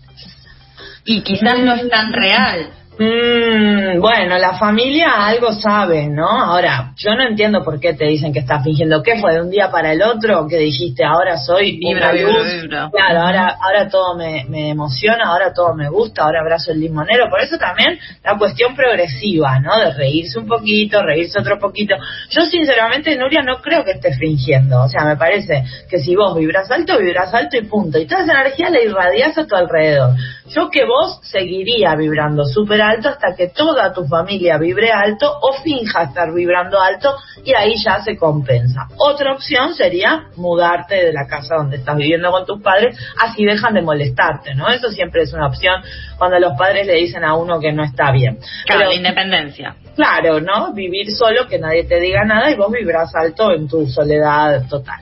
y 1.06 1.22
quizás 1.22 1.60
no 1.60 1.74
es 1.74 1.90
tan 1.90 2.12
real. 2.12 2.70
Mm, 3.00 4.00
bueno, 4.00 4.40
la 4.40 4.58
familia 4.58 5.28
algo 5.28 5.54
sabe, 5.54 6.08
¿no? 6.08 6.28
Ahora, 6.28 6.94
yo 6.98 7.14
no 7.14 7.28
entiendo 7.28 7.64
por 7.64 7.80
qué 7.80 7.94
te 7.94 8.06
dicen 8.06 8.34
que 8.34 8.40
estás 8.40 8.64
fingiendo. 8.64 9.04
¿Qué 9.04 9.20
fue 9.20 9.34
de 9.34 9.42
un 9.42 9.52
día 9.52 9.70
para 9.70 9.92
el 9.92 10.02
otro 10.02 10.48
que 10.48 10.58
dijiste, 10.58 11.04
ahora 11.04 11.38
soy 11.38 11.78
vibra, 11.78 12.12
vibra, 12.12 12.44
vibra. 12.44 12.90
Claro, 12.92 13.22
ahora, 13.22 13.56
ahora 13.62 13.88
todo 13.88 14.18
me, 14.18 14.46
me, 14.50 14.70
emociona, 14.70 15.26
ahora 15.26 15.54
todo 15.54 15.76
me 15.76 15.90
gusta, 15.90 16.24
ahora 16.24 16.42
abrazo 16.42 16.72
el 16.72 16.80
limonero. 16.80 17.30
Por 17.30 17.40
eso 17.40 17.58
también 17.58 18.00
la 18.24 18.36
cuestión 18.36 18.76
progresiva, 18.76 19.60
¿no? 19.60 19.78
De 19.80 19.94
reírse 19.94 20.40
un 20.40 20.48
poquito, 20.48 21.04
reírse 21.04 21.40
otro 21.40 21.60
poquito. 21.60 21.96
Yo, 22.32 22.46
sinceramente, 22.46 23.16
Nuria, 23.16 23.44
no 23.44 23.62
creo 23.62 23.84
que 23.84 23.92
estés 23.92 24.18
fingiendo. 24.18 24.82
O 24.82 24.90
sea, 24.90 25.06
me 25.06 25.18
parece 25.18 25.64
que 25.88 26.00
si 26.00 26.16
vos 26.16 26.36
vibras 26.36 26.72
alto, 26.72 26.98
vibras 26.98 27.32
alto 27.32 27.58
y 27.58 27.62
punto. 27.62 28.00
Y 28.00 28.08
toda 28.08 28.24
esa 28.24 28.42
energía 28.42 28.72
la 28.72 28.82
irradias 28.82 29.38
a 29.38 29.46
tu 29.46 29.56
alrededor. 29.56 30.16
Yo 30.50 30.70
que 30.70 30.86
vos 30.86 31.20
seguiría 31.24 31.94
vibrando 31.96 32.46
súper 32.46 32.82
alto 32.90 33.10
hasta 33.10 33.36
que 33.36 33.50
toda 33.50 33.94
tu 33.94 34.06
familia 34.06 34.58
vibre 34.58 34.92
alto 34.92 35.32
o 35.42 35.54
finja 35.62 36.04
estar 36.04 36.34
vibrando 36.34 36.80
alto 36.80 37.16
y 37.44 37.54
ahí 37.54 37.76
ya 37.84 38.02
se 38.02 38.18
compensa. 38.18 38.88
Otra 38.98 39.34
opción 39.34 39.74
sería 39.74 40.26
mudarte 40.36 40.96
de 40.96 41.14
la 41.14 41.28
casa 41.28 41.56
donde 41.56 41.78
estás 41.78 41.98
viviendo 41.98 42.32
con 42.32 42.46
tus 42.46 42.62
padres, 42.62 42.98
así 43.22 43.46
dejan 43.46 43.74
de 43.74 43.82
molestarte, 43.82 44.56
¿no? 44.56 44.70
Eso 44.70 44.90
siempre 44.90 45.24
es 45.24 45.34
una 45.34 45.48
opción 45.48 45.82
cuando 46.18 46.40
los 46.40 46.58
padres 46.58 46.88
le 46.88 46.96
dicen 46.96 47.24
a 47.24 47.36
uno 47.36 47.60
que 47.60 47.72
no 47.72 47.84
está 47.84 48.12
bien. 48.12 48.40
Claro, 48.66 48.86
la 48.86 48.96
independencia. 48.96 49.76
Claro, 49.96 50.40
¿no? 50.40 50.74
Vivir 50.74 51.12
solo, 51.12 51.48
que 51.48 51.60
nadie 51.60 51.84
te 51.86 52.00
diga 52.00 52.24
nada 52.24 52.52
y 52.52 52.56
vos 52.56 52.72
vibras 52.72 53.14
alto 53.16 53.52
en 53.52 53.68
tu 53.68 53.88
soledad 53.88 54.68
total. 54.68 55.02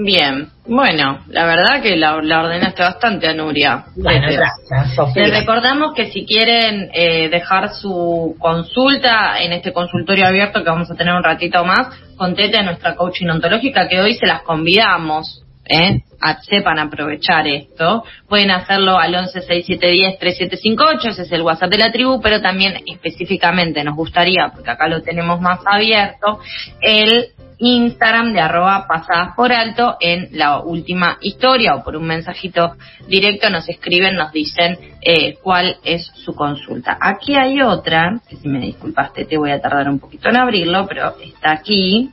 Bien, 0.00 0.50
bueno, 0.64 1.24
la 1.26 1.44
verdad 1.44 1.82
que 1.82 1.96
la, 1.96 2.14
ordenaste 2.14 2.82
bastante 2.82 3.26
a 3.26 3.34
Nuria. 3.34 3.86
Bueno, 3.96 4.28
gracias, 4.30 4.94
Sofía. 4.94 5.24
Les 5.26 5.40
recordamos 5.40 5.92
que 5.92 6.12
si 6.12 6.24
quieren 6.24 6.88
eh, 6.94 7.28
dejar 7.28 7.74
su 7.74 8.36
consulta 8.38 9.42
en 9.42 9.52
este 9.52 9.72
consultorio 9.72 10.28
abierto 10.28 10.62
que 10.62 10.70
vamos 10.70 10.88
a 10.88 10.94
tener 10.94 11.12
un 11.14 11.24
ratito 11.24 11.64
más, 11.64 11.88
contete 12.16 12.58
a 12.58 12.62
nuestra 12.62 12.94
coaching 12.94 13.26
ontológica 13.26 13.88
que 13.88 13.98
hoy 13.98 14.14
se 14.14 14.26
las 14.26 14.42
convidamos. 14.42 15.42
¿eh? 15.64 16.02
A, 16.20 16.40
sepan 16.42 16.78
aprovechar 16.78 17.48
esto. 17.48 18.04
Pueden 18.28 18.52
hacerlo 18.52 18.98
al 18.98 19.12
1167103758, 19.14 21.08
ese 21.08 21.22
es 21.22 21.32
el 21.32 21.42
WhatsApp 21.42 21.70
de 21.70 21.78
la 21.78 21.90
tribu, 21.90 22.20
pero 22.20 22.40
también 22.40 22.76
específicamente 22.86 23.82
nos 23.82 23.96
gustaría, 23.96 24.52
porque 24.54 24.70
acá 24.70 24.86
lo 24.86 25.02
tenemos 25.02 25.40
más 25.40 25.58
abierto, 25.66 26.38
el 26.80 27.32
Instagram 27.58 28.32
de 28.32 28.40
arroba 28.40 28.86
pasadas 28.86 29.34
por 29.34 29.52
alto 29.52 29.96
en 30.00 30.28
la 30.32 30.60
última 30.60 31.18
historia 31.20 31.74
o 31.74 31.84
por 31.84 31.96
un 31.96 32.06
mensajito 32.06 32.76
directo 33.06 33.50
nos 33.50 33.68
escriben, 33.68 34.16
nos 34.16 34.32
dicen 34.32 34.78
eh, 35.00 35.36
cuál 35.42 35.76
es 35.84 36.06
su 36.14 36.34
consulta. 36.34 36.98
Aquí 37.00 37.34
hay 37.34 37.60
otra, 37.60 38.20
que 38.28 38.36
si 38.36 38.48
me 38.48 38.60
disculpaste 38.60 39.24
te 39.24 39.36
voy 39.36 39.50
a 39.50 39.60
tardar 39.60 39.88
un 39.88 39.98
poquito 39.98 40.28
en 40.28 40.36
abrirlo, 40.36 40.86
pero 40.86 41.14
está 41.20 41.52
aquí. 41.52 42.10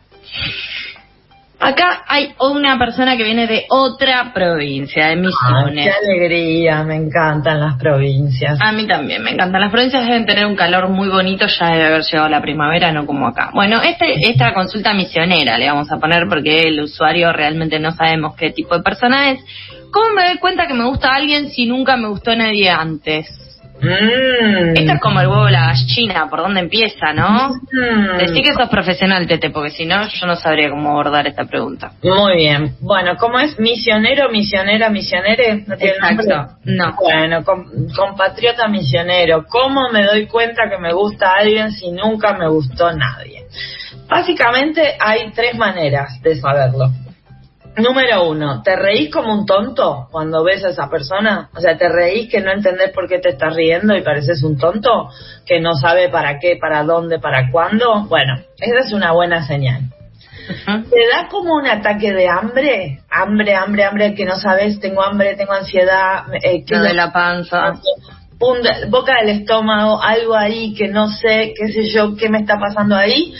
Acá 1.65 2.03
hay 2.07 2.35
una 2.39 2.77
persona 2.77 3.17
que 3.17 3.23
viene 3.23 3.47
de 3.47 3.65
otra 3.69 4.31
provincia, 4.33 5.07
de 5.07 5.15
Misiones. 5.15 5.87
qué 5.87 5.91
alegría, 5.91 6.83
me 6.83 6.95
encantan 6.95 7.59
las 7.59 7.77
provincias. 7.77 8.59
A 8.61 8.71
mí 8.71 8.85
también, 8.85 9.23
me 9.23 9.31
encantan. 9.31 9.61
Las 9.61 9.71
provincias 9.71 10.05
deben 10.05 10.25
tener 10.25 10.45
un 10.45 10.55
calor 10.55 10.89
muy 10.89 11.09
bonito, 11.09 11.47
ya 11.47 11.71
debe 11.71 11.87
haber 11.87 12.03
llegado 12.03 12.29
la 12.29 12.41
primavera, 12.41 12.91
no 12.91 13.05
como 13.05 13.27
acá. 13.27 13.49
Bueno, 13.53 13.81
este, 13.81 14.29
esta 14.29 14.53
consulta 14.53 14.93
misionera 14.93 15.57
le 15.57 15.67
vamos 15.67 15.91
a 15.91 15.97
poner 15.97 16.27
porque 16.29 16.67
el 16.67 16.81
usuario 16.81 17.33
realmente 17.33 17.79
no 17.79 17.91
sabemos 17.91 18.35
qué 18.35 18.51
tipo 18.51 18.77
de 18.77 18.83
persona 18.83 19.31
es. 19.31 19.39
¿Cómo 19.91 20.09
me 20.15 20.25
doy 20.25 20.37
cuenta 20.37 20.67
que 20.67 20.73
me 20.73 20.85
gusta 20.85 21.15
alguien 21.15 21.49
si 21.49 21.65
nunca 21.65 21.97
me 21.97 22.09
gustó 22.09 22.35
nadie 22.35 22.69
antes? 22.69 23.44
Mm. 23.81 24.77
Esto 24.77 24.93
es 24.93 25.01
como 25.01 25.19
el 25.19 25.27
huevo 25.27 25.45
de 25.45 25.51
la 25.51 25.67
gallina, 25.67 26.27
por 26.29 26.39
dónde 26.39 26.61
empieza, 26.61 27.13
¿no? 27.13 27.49
Mm. 27.49 28.17
Decí 28.17 28.41
que 28.41 28.53
sos 28.53 28.69
profesional, 28.69 29.27
Tete, 29.27 29.49
porque 29.49 29.71
si 29.71 29.85
no, 29.85 30.07
yo 30.07 30.25
no 30.25 30.35
sabría 30.35 30.69
cómo 30.69 30.91
abordar 30.91 31.27
esta 31.27 31.45
pregunta. 31.45 31.91
Muy 32.01 32.37
bien. 32.37 32.75
Bueno, 32.79 33.15
¿cómo 33.17 33.39
es? 33.39 33.59
¿Misionero, 33.59 34.29
misionera, 34.29 34.89
misionere? 34.89 35.63
¿No 35.67 35.77
tiene 35.77 35.93
Exacto. 35.93 36.57
No. 36.63 36.95
Bueno, 37.01 37.43
compatriota 37.95 38.67
misionero. 38.67 39.45
¿Cómo 39.47 39.89
me 39.91 40.03
doy 40.03 40.27
cuenta 40.27 40.69
que 40.69 40.77
me 40.77 40.93
gusta 40.93 41.33
alguien 41.33 41.71
si 41.71 41.91
nunca 41.91 42.33
me 42.33 42.47
gustó 42.47 42.91
nadie? 42.91 43.45
Básicamente 44.07 44.95
hay 44.99 45.31
tres 45.31 45.55
maneras 45.57 46.21
de 46.21 46.35
saberlo. 46.35 46.91
Número 47.77 48.29
uno, 48.29 48.61
¿te 48.63 48.75
reís 48.75 49.11
como 49.11 49.33
un 49.33 49.45
tonto 49.45 50.07
cuando 50.09 50.43
ves 50.43 50.63
a 50.63 50.69
esa 50.69 50.89
persona? 50.89 51.49
O 51.55 51.59
sea, 51.59 51.77
¿te 51.77 51.89
reís 51.89 52.29
que 52.29 52.39
no 52.39 52.51
entendés 52.51 52.91
por 52.91 53.07
qué 53.09 53.19
te 53.19 53.29
estás 53.29 53.53
riendo 53.53 53.95
y 53.95 54.01
pareces 54.01 54.43
un 54.43 54.57
tonto? 54.57 55.09
Que 55.45 55.59
no 55.59 55.73
sabe 55.73 56.07
para 56.07 56.39
qué, 56.39 56.57
para 56.59 56.83
dónde, 56.83 57.19
para 57.19 57.51
cuándo. 57.51 58.05
Bueno, 58.07 58.35
esa 58.57 58.79
es 58.79 58.93
una 58.93 59.11
buena 59.11 59.45
señal. 59.45 59.81
¿Te 60.65 61.07
da 61.11 61.27
como 61.29 61.55
un 61.55 61.67
ataque 61.67 62.13
de 62.13 62.29
hambre? 62.29 63.01
Hambre, 63.09 63.55
hambre, 63.55 63.83
hambre, 63.83 64.15
que 64.15 64.25
no 64.25 64.37
sabes, 64.37 64.79
tengo 64.79 65.03
hambre, 65.03 65.35
tengo 65.35 65.53
ansiedad. 65.53 66.25
Eh, 66.41 66.63
que 66.63 66.77
de 66.77 66.93
la 66.93 67.11
panza. 67.11 67.73
boca 68.89 69.15
del 69.19 69.41
estómago, 69.41 70.01
algo 70.01 70.35
ahí 70.35 70.73
que 70.75 70.87
no 70.87 71.09
sé, 71.09 71.53
qué 71.57 71.73
sé 71.73 71.89
yo, 71.89 72.15
qué 72.15 72.29
me 72.29 72.39
está 72.39 72.57
pasando 72.57 72.95
ahí 72.95 73.33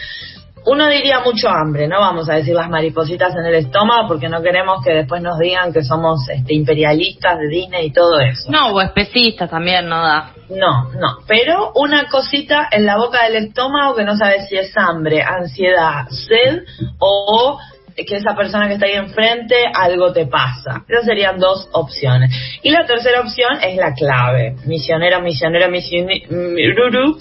uno 0.65 0.87
diría 0.89 1.19
mucho 1.19 1.49
hambre, 1.49 1.87
no 1.87 1.99
vamos 1.99 2.29
a 2.29 2.35
decir 2.35 2.55
las 2.55 2.69
maripositas 2.69 3.35
en 3.35 3.45
el 3.45 3.55
estómago 3.55 4.07
porque 4.07 4.29
no 4.29 4.41
queremos 4.41 4.83
que 4.83 4.93
después 4.93 5.21
nos 5.21 5.37
digan 5.39 5.71
que 5.71 5.83
somos 5.83 6.27
este, 6.29 6.53
imperialistas 6.53 7.37
de 7.37 7.47
Disney 7.47 7.87
y 7.87 7.91
todo 7.91 8.19
eso. 8.19 8.51
No, 8.51 8.69
o 8.69 8.81
especistas 8.81 9.49
también 9.49 9.87
no 9.87 10.01
da. 10.01 10.31
No, 10.49 10.91
no, 10.93 11.19
pero 11.27 11.71
una 11.75 12.07
cosita 12.07 12.67
en 12.71 12.85
la 12.85 12.97
boca 12.97 13.23
del 13.25 13.47
estómago 13.47 13.95
que 13.95 14.03
no 14.03 14.15
sabes 14.17 14.47
si 14.49 14.57
es 14.57 14.75
hambre, 14.77 15.21
ansiedad, 15.21 16.07
sed 16.09 16.63
o 16.99 17.59
que 17.95 18.17
esa 18.17 18.35
persona 18.35 18.67
que 18.67 18.73
está 18.73 18.87
ahí 18.87 18.93
enfrente 18.93 19.55
algo 19.73 20.11
te 20.11 20.25
pasa. 20.25 20.83
Esas 20.87 21.05
serían 21.05 21.39
dos 21.39 21.69
opciones. 21.71 22.31
Y 22.61 22.71
la 22.71 22.85
tercera 22.85 23.21
opción 23.21 23.57
es 23.61 23.77
la 23.77 23.93
clave. 23.93 24.55
Misionero, 24.65 25.21
misionero, 25.21 25.69
misionero, 25.69 27.17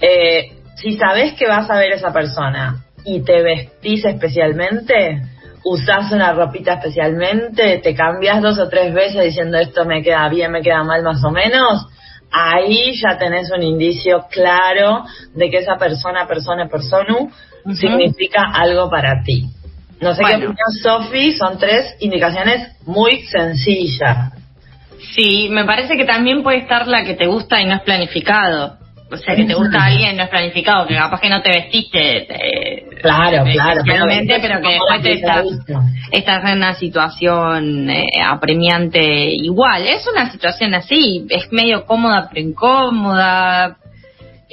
eh, 0.00 0.52
si 0.84 0.98
sabes 0.98 1.32
que 1.32 1.48
vas 1.48 1.70
a 1.70 1.78
ver 1.78 1.92
esa 1.92 2.12
persona 2.12 2.84
y 3.06 3.24
te 3.24 3.42
vestís 3.42 4.04
especialmente, 4.04 5.22
usás 5.64 6.12
una 6.12 6.34
ropita 6.34 6.74
especialmente, 6.74 7.78
te 7.78 7.94
cambias 7.94 8.42
dos 8.42 8.58
o 8.58 8.68
tres 8.68 8.92
veces 8.92 9.24
diciendo 9.24 9.56
esto 9.56 9.86
me 9.86 10.02
queda 10.02 10.28
bien, 10.28 10.52
me 10.52 10.60
queda 10.60 10.84
mal 10.84 11.02
más 11.02 11.24
o 11.24 11.30
menos, 11.30 11.86
ahí 12.30 12.92
ya 13.00 13.16
tenés 13.16 13.50
un 13.50 13.62
indicio 13.62 14.26
claro 14.30 15.06
de 15.34 15.48
que 15.48 15.58
esa 15.58 15.76
persona, 15.76 16.26
persona, 16.26 16.68
persona, 16.68 17.16
significa 17.74 18.42
algo 18.52 18.90
para 18.90 19.22
ti. 19.22 19.46
No 20.02 20.14
sé 20.14 20.22
qué 20.22 20.36
opinas, 20.36 20.82
Sofi, 20.82 21.32
son 21.32 21.58
tres 21.58 21.96
indicaciones 22.00 22.76
muy 22.84 23.22
sencillas. 23.22 24.34
Sí, 25.14 25.48
me 25.50 25.64
parece 25.64 25.96
que 25.96 26.04
también 26.04 26.42
puede 26.42 26.58
estar 26.58 26.86
la 26.86 27.04
que 27.04 27.14
te 27.14 27.26
gusta 27.26 27.58
y 27.62 27.64
no 27.64 27.76
es 27.76 27.80
planificado. 27.80 28.83
O 29.10 29.16
sea, 29.16 29.36
que 29.36 29.44
te 29.44 29.54
gusta 29.54 29.78
alguien 29.84 30.16
no 30.16 30.24
es 30.24 30.28
planificado, 30.28 30.86
que 30.86 30.94
capaz 30.94 31.20
que 31.20 31.28
no 31.28 31.42
te 31.42 31.50
vestiste. 31.50 32.26
claro, 33.00 33.44
claro. 33.44 33.82
pero 33.84 34.06
que 34.60 34.68
después 34.68 35.02
te 35.02 35.12
estás, 36.10 36.50
en 36.50 36.56
una 36.56 36.74
situación 36.74 37.90
eh, 37.90 38.04
apremiante 38.24 39.02
igual. 39.02 39.86
Es 39.86 40.06
una 40.06 40.30
situación 40.30 40.74
así, 40.74 41.26
es 41.28 41.52
medio 41.52 41.84
cómoda 41.86 42.28
pero 42.32 42.46
incómoda. 42.46 43.76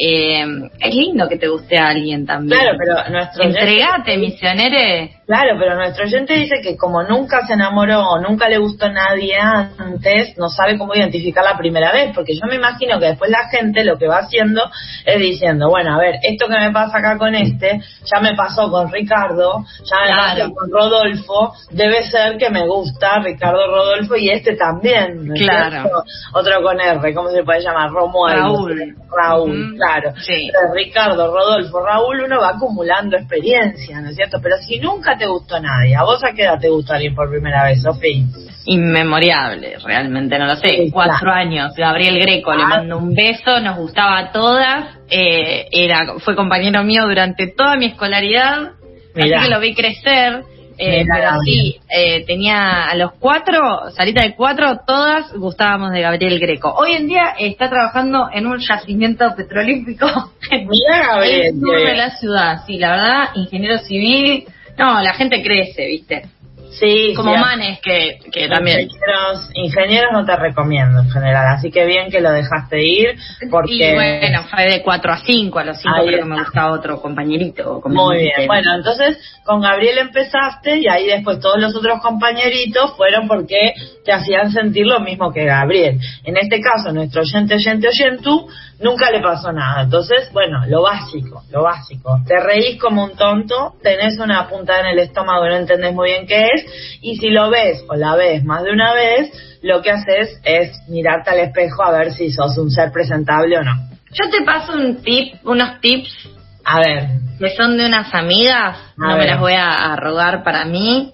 Eh, 0.03 0.43
es 0.79 0.96
lindo 0.96 1.29
que 1.29 1.38
te 1.38 1.48
guste 1.48 1.77
a 1.77 1.89
alguien 1.89 2.25
también. 2.25 2.60
Claro, 2.60 2.75
pero 2.75 3.10
nuestro. 3.10 3.43
Entregate, 3.43 4.17
misionere. 4.17 5.22
Claro, 5.27 5.58
pero 5.60 5.75
nuestro 5.75 6.05
oyente 6.05 6.34
dice 6.34 6.55
que 6.63 6.75
como 6.75 7.03
nunca 7.03 7.46
se 7.46 7.53
enamoró 7.53 8.01
o 8.01 8.20
nunca 8.20 8.50
le 8.50 8.58
gustó 8.58 8.88
a 8.88 8.91
nadie 8.91 9.38
antes, 9.38 10.36
no 10.38 10.50
sabe 10.50 10.77
cómo 10.77 10.96
identificar 10.96 11.43
la 11.43 11.55
primera 11.55 11.91
vez, 11.91 12.13
porque 12.15 12.34
yo 12.34 12.48
me 12.50 12.55
imagino 12.55 13.00
que 13.00 13.05
después 13.05 13.29
la 13.29 13.48
gente 13.48 13.84
lo 13.84 13.98
que 13.98 14.08
va 14.08 14.17
haciendo 14.17 14.70
es 15.05 15.20
diciendo, 15.20 15.70
bueno, 15.70 15.93
a 15.96 16.00
ver, 16.00 16.15
esto 16.24 16.48
que 16.48 16.60
me 16.60 16.72
pasa 16.72 16.98
acá 16.98 17.17
con 17.17 17.36
este, 17.36 17.79
ya 18.03 18.20
me 18.20 18.36
pasó 18.36 18.72
con 18.72 18.91
Ricardo, 18.91 19.63
ya 19.86 20.03
me 20.03 20.17
pasó 20.17 20.53
con 20.53 20.72
Rodolfo, 20.72 21.53
debe 21.70 22.03
ser 22.03 22.38
que 22.38 22.50
me 22.50 22.67
gusta 22.67 23.20
Ricardo 23.20 23.67
Rodolfo 23.67 24.15
y 24.15 24.31
este 24.31 24.55
también. 24.55 25.31
claro. 25.36 25.91
Otro 26.34 26.62
con 26.63 26.81
R, 26.81 27.13
¿cómo 27.13 27.29
se 27.29 27.43
puede 27.43 27.62
llamar? 27.62 27.91
Raúl. 27.91 28.96
Raúl, 29.10 29.75
claro. 29.77 29.90
Sí. 30.25 30.50
Ricardo, 30.74 31.33
Rodolfo, 31.33 31.86
Raúl, 31.86 32.21
uno 32.24 32.39
va 32.39 32.50
acumulando 32.50 33.17
experiencia, 33.17 34.00
¿no 34.01 34.10
es 34.10 34.15
cierto? 34.15 34.39
Pero 34.41 34.57
si 34.57 34.79
nunca 34.79 35.17
te 35.17 35.27
gustó 35.27 35.60
nadie. 35.60 35.95
¿A 35.95 36.03
vos 36.03 36.24
a 36.24 36.33
qué 36.33 36.43
edad 36.43 36.60
te 36.60 36.69
gustó 36.69 36.93
alguien 36.93 37.15
por 37.15 37.29
primera 37.29 37.65
vez, 37.65 37.81
Sofía? 37.81 38.24
Inmemoriable, 38.65 39.77
realmente 39.83 40.38
no 40.38 40.45
lo 40.45 40.55
sé. 40.55 40.89
Cuatro 40.91 41.31
años, 41.31 41.74
Gabriel 41.75 42.19
Greco, 42.19 42.53
le 42.53 42.63
ah. 42.63 42.67
mando 42.67 42.98
un 42.98 43.13
beso, 43.13 43.60
nos 43.60 43.77
gustaba 43.77 44.19
a 44.19 44.31
todas. 44.31 44.98
Eh, 45.10 45.67
era, 45.71 46.15
fue 46.19 46.36
compañero 46.36 46.83
mío 46.83 47.03
durante 47.07 47.48
toda 47.48 47.75
mi 47.75 47.88
escolaridad. 47.88 48.74
Así 49.15 49.29
que 49.29 49.50
lo 49.50 49.60
vi 49.60 49.74
crecer 49.74 50.43
Eh, 50.78 51.06
pero 51.08 51.42
sí, 51.44 51.80
eh, 51.90 52.25
tenía 52.25 52.90
a 52.90 52.96
los 52.96 53.13
cuatro, 53.13 53.92
salita 53.96 54.24
de 54.24 54.36
cuatro, 54.36 54.80
todas 54.86 55.34
gustábamos 55.34 55.92
de 55.92 56.01
Gabriel 56.01 56.40
Greco. 56.40 56.74
Hoy 56.74 56.94
en 56.94 57.08
día 57.08 57.36
está 57.38 57.70
trabajando 57.70 58.30
en 58.34 58.48
un 58.48 58.60
yacimiento 58.60 59.36
petrolífico 59.36 60.08
en 60.51 60.68
el 60.72 61.60
sur 61.60 61.80
de 61.80 61.96
la 61.96 62.18
ciudad. 62.18 62.66
Sí, 62.66 62.78
la 62.78 62.92
verdad, 62.92 63.24
ingeniero 63.36 63.78
civil. 63.80 64.46
No, 64.78 65.01
la 65.01 65.13
gente 65.13 65.44
crece, 65.44 65.86
¿viste? 65.86 66.24
Sí, 66.72 67.13
Como 67.16 67.34
sí, 67.34 67.40
Manes, 67.40 67.80
que, 67.82 68.20
que 68.32 68.48
también. 68.48 68.82
Ingenieros, 68.82 69.50
ingenieros 69.54 70.12
no 70.13 70.25
te 70.25 70.36
recomiendo 70.36 71.01
en 71.01 71.10
general, 71.10 71.48
así 71.56 71.70
que 71.70 71.86
bien 71.86 72.10
que 72.10 72.22
lo 72.22 72.32
dejaste 72.32 72.84
ir 72.84 73.16
porque... 73.50 73.92
Y 73.92 73.94
bueno, 73.94 74.44
fue 74.50 74.66
de 74.66 74.82
4 74.82 75.12
a 75.12 75.18
5, 75.18 75.60
a 75.60 75.63
los 75.66 75.78
5 75.82 75.96
Ahí 75.96 76.08
creo 76.08 76.20
que 76.20 76.25
me 76.25 76.40
gustaba 76.40 76.72
otro 76.72 77.01
compañerito. 77.01 77.82
Muy 77.86 78.18
bien, 78.18 78.48
bueno, 78.48 78.75
entonces 78.75 79.18
con 79.44 79.62
Gabriel 79.62 79.98
empezaste 79.98 80.78
y 80.78 80.88
ahí 80.88 81.08
después 81.08 81.40
todos 81.40 81.60
los 81.60 81.75
otros 81.75 82.00
compañeritos 82.01 82.96
fueron 82.96 83.28
porque 83.28 83.74
te 84.06 84.13
hacían 84.13 84.51
sentir 84.51 84.86
lo 84.86 85.00
mismo 85.00 85.32
que 85.32 85.46
Gabriel. 85.46 86.00
En 86.24 86.38
este 86.38 86.62
caso, 86.62 86.92
nuestro 86.92 87.22
oyente, 87.22 87.56
oyente, 87.56 87.88
oyentú, 87.88 88.48
nunca 88.82 89.12
le 89.12 89.22
pasó 89.22 89.51
nada. 89.51 89.84
Entonces, 89.84 90.32
bueno, 90.34 90.66
lo 90.68 90.82
básico, 90.82 91.44
lo 91.51 91.63
básico. 91.63 92.20
Te 92.25 92.40
reís 92.40 92.80
como 92.80 93.04
un 93.04 93.16
tonto, 93.16 93.75
tenés 93.82 94.18
una 94.20 94.48
puntada 94.48 94.82
en 94.82 94.86
el 94.88 95.00
estómago 95.00 95.46
y 95.46 95.50
no 95.50 95.56
entendés 95.58 95.94
muy 95.94 96.10
bien 96.10 96.28
qué 96.28 96.48
es, 96.54 96.61
y 97.01 97.18
si 97.18 97.30
lo 97.30 97.50
ves 97.50 97.84
o 97.88 97.96
la 97.96 98.15
ves 98.15 98.44
más 98.44 98.63
de 98.63 98.72
una 98.72 98.94
vez, 98.94 99.32
lo 99.62 99.82
que 99.82 99.91
haces 99.91 100.39
es 100.44 100.72
mirarte 100.88 101.32
al 101.32 101.39
espejo 101.39 101.84
a 101.84 101.91
ver 101.91 102.13
si 102.13 102.32
sos 102.32 102.58
un 102.58 102.72
ser 102.72 102.91
presentable 102.91 103.58
o 103.58 103.63
no. 103.63 103.89
Yo 104.12 104.30
te 104.30 104.44
paso 104.44 104.74
un 104.74 105.01
tip, 105.01 105.36
unos 105.46 105.80
tips 105.80 106.30
A 106.65 106.80
ver, 106.80 107.08
que 107.39 107.56
son 107.56 107.77
de 107.77 107.86
unas 107.86 108.13
amigas, 108.13 108.77
A 108.98 109.08
no 109.10 109.18
me 109.18 109.25
las 109.25 109.39
voy 109.39 109.53
a, 109.53 109.94
a 109.94 109.96
rogar 109.96 110.44
para 110.44 110.65
mí, 110.65 111.13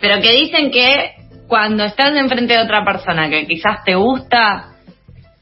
pero 0.00 0.20
que 0.20 0.32
dicen 0.32 0.70
que 0.70 1.14
cuando 1.46 1.84
estás 1.84 2.14
enfrente 2.16 2.54
de 2.54 2.62
otra 2.62 2.84
persona 2.84 3.28
que 3.28 3.46
quizás 3.46 3.82
te 3.84 3.94
gusta, 3.94 4.76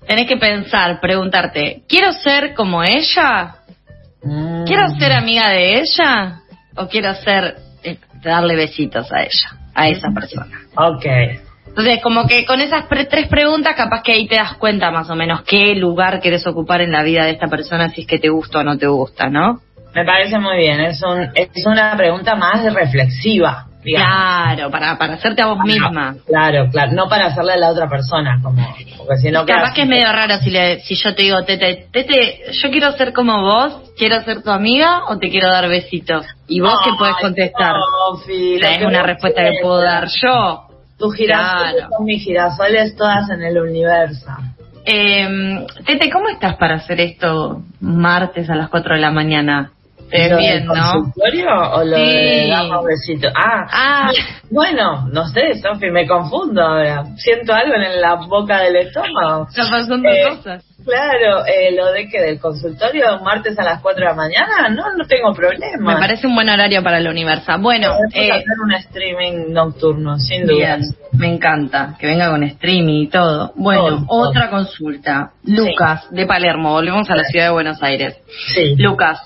tenés 0.07 0.27
que 0.27 0.37
pensar, 0.37 1.01
preguntarte, 1.01 1.83
¿quiero 1.89 2.13
ser 2.13 2.55
como 2.55 2.83
ella? 2.83 3.57
Mm. 4.23 4.65
¿Quiero 4.65 4.89
ser 4.99 5.13
amiga 5.13 5.49
de 5.49 5.81
ella? 5.81 6.41
¿O 6.77 6.89
quiero 6.89 7.15
ser, 7.15 7.57
eh, 8.25 8.29
darle 8.29 8.57
besitos 8.57 9.11
a 9.13 9.23
ella, 9.23 9.59
a 9.75 9.89
esa 9.89 10.09
persona? 10.11 10.47
Ok. 10.77 11.07
Entonces, 11.67 12.01
como 12.03 12.27
que 12.29 12.45
con 12.45 12.61
esas 12.61 12.87
pre- 12.87 13.07
tres 13.07 13.27
preguntas, 13.27 13.75
capaz 13.75 14.03
que 14.03 14.13
ahí 14.13 14.29
te 14.29 14.37
das 14.37 14.55
cuenta 14.55 14.91
más 14.93 15.11
o 15.11 15.17
menos 15.17 15.43
qué 15.43 15.75
lugar 15.75 16.21
quieres 16.21 16.47
ocupar 16.47 16.81
en 16.81 16.93
la 16.93 17.03
vida 17.03 17.25
de 17.25 17.33
esta 17.33 17.49
persona, 17.49 17.89
si 17.91 18.03
es 18.03 18.07
que 18.07 18.19
te 18.21 18.29
gusta 18.29 18.61
o 18.61 18.63
no 18.63 18.79
te 18.79 18.87
gusta, 18.87 19.29
¿no? 19.29 19.61
Me 19.95 20.05
parece 20.05 20.39
muy 20.39 20.57
bien, 20.59 20.81
es, 20.81 21.03
un, 21.03 21.31
es 21.35 21.67
una 21.67 21.97
pregunta 21.97 22.35
más 22.37 22.73
reflexiva. 22.73 23.67
Digamos. 23.85 24.09
Claro, 24.09 24.71
para, 24.71 24.99
para 24.99 25.15
hacerte 25.15 25.43
a 25.43 25.47
vos 25.47 25.59
misma. 25.65 26.17
Claro, 26.27 26.69
claro, 26.71 26.93
no 26.93 27.09
para 27.09 27.27
hacerle 27.27 27.53
a 27.53 27.57
la 27.59 27.71
otra 27.71 27.89
persona, 27.89 28.41
como, 28.43 28.75
porque 28.97 29.17
si 29.19 29.31
no 29.31 29.45
Capaz 29.45 29.75
que 29.75 29.83
es 29.83 29.89
medio 29.89 30.11
raro 30.11 30.39
si, 30.39 30.51
le, 30.51 30.81
si 30.81 30.95
yo 30.97 31.15
te 31.15 31.23
digo, 31.23 31.43
Tete, 31.45 31.87
Tete, 31.93 32.53
yo 32.53 32.71
quiero 32.71 32.93
ser 32.93 33.13
como 33.13 33.43
vos, 33.43 33.93
quiero 33.97 34.21
ser 34.23 34.43
tu 34.43 34.51
amiga 34.51 35.03
o 35.09 35.19
te 35.19 35.31
quiero 35.31 35.49
dar 35.51 35.69
besitos. 35.69 36.27
¿Y 36.49 36.61
vos 36.61 36.75
qué 36.85 36.91
podés 36.99 37.15
Ay, 37.19 37.23
contestar? 37.23 37.73
Lo 37.75 38.19
es 38.69 38.79
que 38.79 38.87
una 38.87 39.03
respuesta 39.03 39.43
que 39.43 39.59
puedo 39.63 39.83
dar 39.83 40.07
yo. 40.23 40.69
Tus 40.99 41.15
girasoles 41.17 41.73
Claro. 41.75 41.89
son 41.97 42.05
mis 42.07 42.23
girasoles 42.25 42.97
todas 42.97 43.29
en 43.31 43.43
el 43.43 43.59
universo. 43.59 44.31
Eh, 44.87 45.67
Tete, 45.87 46.11
¿cómo 46.11 46.29
estás 46.29 46.57
para 46.57 46.77
hacer 46.77 47.01
esto 47.01 47.63
martes 47.81 48.49
a 48.51 48.55
las 48.55 48.69
4 48.69 48.95
de 48.95 49.01
la 49.01 49.11
mañana? 49.11 49.73
Te 50.15 50.21
ves 50.21 50.31
¿Lo 50.31 50.37
bien, 50.39 50.55
del 50.59 50.65
¿no? 50.67 50.75
consultorio 50.75 51.47
o 51.73 51.85
lo 51.85 51.97
Sí. 51.97 52.03
de 52.03 52.49
damos? 52.49 52.85
Ah, 53.35 53.67
Ah, 53.73 54.11
bueno, 54.51 55.09
no 55.13 55.27
sé, 55.27 55.61
Sofi, 55.61 55.91
me 55.91 56.07
confundo 56.07 56.63
ahora. 56.63 57.05
Siento 57.17 57.53
algo 57.53 57.75
en 57.75 58.01
la 58.01 58.15
boca 58.15 58.61
del 58.61 58.77
estómago. 58.77 59.47
están 59.51 59.71
pasando 59.71 60.09
Eh, 60.09 60.29
cosas. 60.37 60.65
Claro, 60.85 61.47
eh, 61.47 61.75
lo 61.75 61.93
de 61.93 62.09
que 62.09 62.21
del 62.21 62.39
consultorio 62.39 63.19
martes 63.25 63.59
a 63.59 63.65
las 63.65 63.81
4 63.81 64.01
de 64.01 64.07
la 64.11 64.15
mañana, 64.15 64.69
no, 64.69 64.85
no 64.99 65.07
tengo 65.07 65.33
problema. 65.33 65.95
Me 65.95 65.99
parece 65.99 66.27
un 66.27 66.35
buen 66.35 66.49
horario 66.51 66.83
para 66.83 67.01
la 67.01 67.09
Universa. 67.11 67.57
Bueno, 67.57 67.89
eh, 68.13 68.31
hacer 68.31 68.45
un 68.63 68.73
streaming 68.75 69.53
nocturno, 69.53 70.19
sin 70.19 70.47
duda. 70.47 70.79
me 71.13 71.33
encanta 71.33 71.97
que 71.99 72.07
venga 72.07 72.29
con 72.31 72.43
streaming 72.43 73.03
y 73.05 73.09
todo. 73.09 73.53
Bueno, 73.57 74.05
otra 74.09 74.51
consulta. 74.51 75.31
Lucas, 75.45 76.07
de 76.11 76.27
Palermo, 76.27 76.73
volvemos 76.73 77.09
a 77.11 77.17
la 77.17 77.25
ciudad 77.25 77.47
de 77.47 77.53
Buenos 77.53 77.83
Aires. 77.83 78.19
Sí, 78.55 78.75
Lucas, 78.77 79.19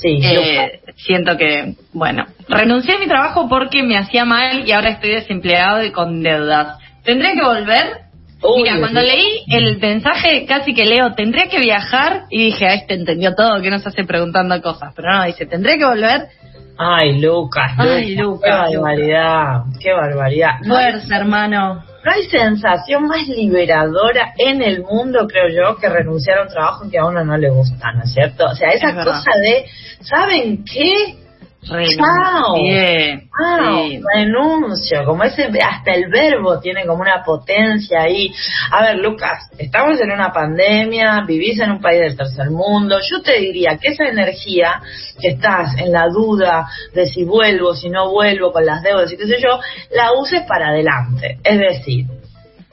sí. 0.00 0.18
eh, 0.22 0.80
siento 0.96 1.36
que, 1.36 1.74
bueno, 1.92 2.24
renuncié 2.48 2.94
a 2.94 2.98
mi 2.98 3.06
trabajo 3.06 3.48
porque 3.48 3.82
me 3.82 3.96
hacía 3.96 4.24
mal 4.24 4.66
y 4.66 4.72
ahora 4.72 4.90
estoy 4.90 5.10
desempleado 5.10 5.84
y 5.84 5.92
con 5.92 6.22
deudas. 6.22 6.78
¿Tendré 7.04 7.34
que 7.34 7.42
volver? 7.42 8.04
Uy, 8.42 8.62
Mira, 8.62 8.78
cuando 8.78 9.00
leí 9.00 9.42
el 9.48 9.78
mensaje, 9.78 10.44
casi 10.46 10.74
que 10.74 10.84
leo, 10.84 11.14
tendría 11.14 11.48
que 11.48 11.58
viajar, 11.60 12.24
y 12.28 12.46
dije, 12.46 12.66
a 12.66 12.74
este 12.74 12.94
entendió 12.94 13.34
todo, 13.34 13.62
que 13.62 13.70
nos 13.70 13.86
hace 13.86 14.04
preguntando 14.04 14.60
cosas. 14.60 14.92
Pero 14.94 15.12
no, 15.12 15.24
dice, 15.24 15.46
tendré 15.46 15.78
que 15.78 15.86
volver. 15.86 16.28
Ay, 16.76 17.20
Lucas, 17.20 17.72
Ay, 17.78 18.16
Lucas, 18.16 18.68
Qué 18.68 18.76
barbaridad, 18.76 19.62
qué 19.80 19.92
barbaridad. 19.92 20.50
Fuerza, 20.66 21.16
hermano. 21.16 21.84
No 22.04 22.12
hay 22.12 22.24
sensación 22.28 23.06
más 23.06 23.26
liberadora 23.28 24.34
en 24.36 24.62
el 24.62 24.82
mundo, 24.82 25.26
creo 25.26 25.48
yo, 25.48 25.76
que 25.78 25.88
renunciar 25.88 26.38
a 26.38 26.42
un 26.42 26.48
trabajo 26.48 26.90
que 26.90 26.98
a 26.98 27.06
uno 27.06 27.24
no 27.24 27.36
le 27.36 27.50
gusta, 27.50 27.92
¿no 27.92 28.04
es 28.04 28.12
cierto? 28.12 28.44
O 28.46 28.54
sea, 28.54 28.70
esa 28.70 28.88
Es 28.88 28.94
cosa 28.94 29.30
de, 29.40 29.64
¿saben 30.02 30.64
qué? 30.64 31.23
Renuncié. 31.68 33.28
Ah, 33.32 33.82
Sí. 33.88 34.00
renuncio, 34.14 35.04
como 35.04 35.24
ese, 35.24 35.44
hasta 35.44 35.92
el 35.92 36.08
verbo 36.08 36.60
tiene 36.60 36.86
como 36.86 37.02
una 37.02 37.22
potencia 37.24 38.02
ahí. 38.02 38.32
A 38.70 38.82
ver, 38.82 38.98
Lucas, 38.98 39.50
estamos 39.58 40.00
en 40.00 40.12
una 40.12 40.32
pandemia, 40.32 41.22
vivís 41.26 41.58
en 41.60 41.72
un 41.72 41.80
país 41.80 42.00
del 42.00 42.16
tercer 42.16 42.50
mundo. 42.50 42.98
Yo 43.10 43.22
te 43.22 43.40
diría 43.40 43.78
que 43.78 43.88
esa 43.88 44.04
energía 44.04 44.80
que 45.20 45.28
estás 45.28 45.76
en 45.78 45.92
la 45.92 46.08
duda 46.08 46.66
de 46.94 47.06
si 47.06 47.24
vuelvo, 47.24 47.74
si 47.74 47.88
no 47.88 48.10
vuelvo 48.10 48.52
con 48.52 48.66
las 48.66 48.82
deudas 48.82 49.12
y 49.12 49.16
qué 49.16 49.26
sé 49.26 49.40
yo, 49.40 49.58
la 49.94 50.12
uses 50.20 50.42
para 50.46 50.68
adelante. 50.68 51.38
Es 51.42 51.58
decir, 51.58 52.06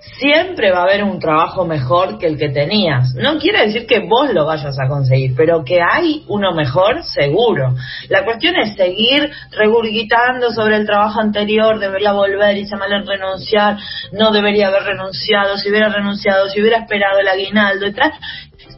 siempre 0.01 0.71
va 0.71 0.79
a 0.79 0.83
haber 0.83 1.03
un 1.03 1.19
trabajo 1.19 1.65
mejor 1.65 2.17
que 2.17 2.27
el 2.27 2.37
que 2.37 2.49
tenías. 2.49 3.13
No 3.15 3.37
quiere 3.39 3.65
decir 3.65 3.85
que 3.85 3.99
vos 3.99 4.33
lo 4.33 4.45
vayas 4.45 4.77
a 4.79 4.87
conseguir, 4.87 5.33
pero 5.35 5.63
que 5.63 5.79
hay 5.81 6.23
uno 6.27 6.53
mejor, 6.53 7.03
seguro. 7.03 7.75
La 8.09 8.25
cuestión 8.25 8.55
es 8.57 8.75
seguir 8.75 9.29
regurgitando 9.51 10.51
sobre 10.51 10.77
el 10.77 10.85
trabajo 10.85 11.19
anterior, 11.19 11.79
debería 11.79 12.13
volver 12.13 12.57
y 12.57 12.65
se 12.65 12.75
mal 12.75 12.91
en 12.91 13.05
renunciar, 13.05 13.77
no 14.11 14.31
debería 14.31 14.67
haber 14.67 14.83
renunciado, 14.83 15.57
si 15.57 15.69
hubiera 15.69 15.89
renunciado, 15.89 16.49
si 16.49 16.61
hubiera 16.61 16.79
esperado 16.79 17.19
el 17.19 17.27
aguinaldo 17.27 17.85
y. 17.85 18.13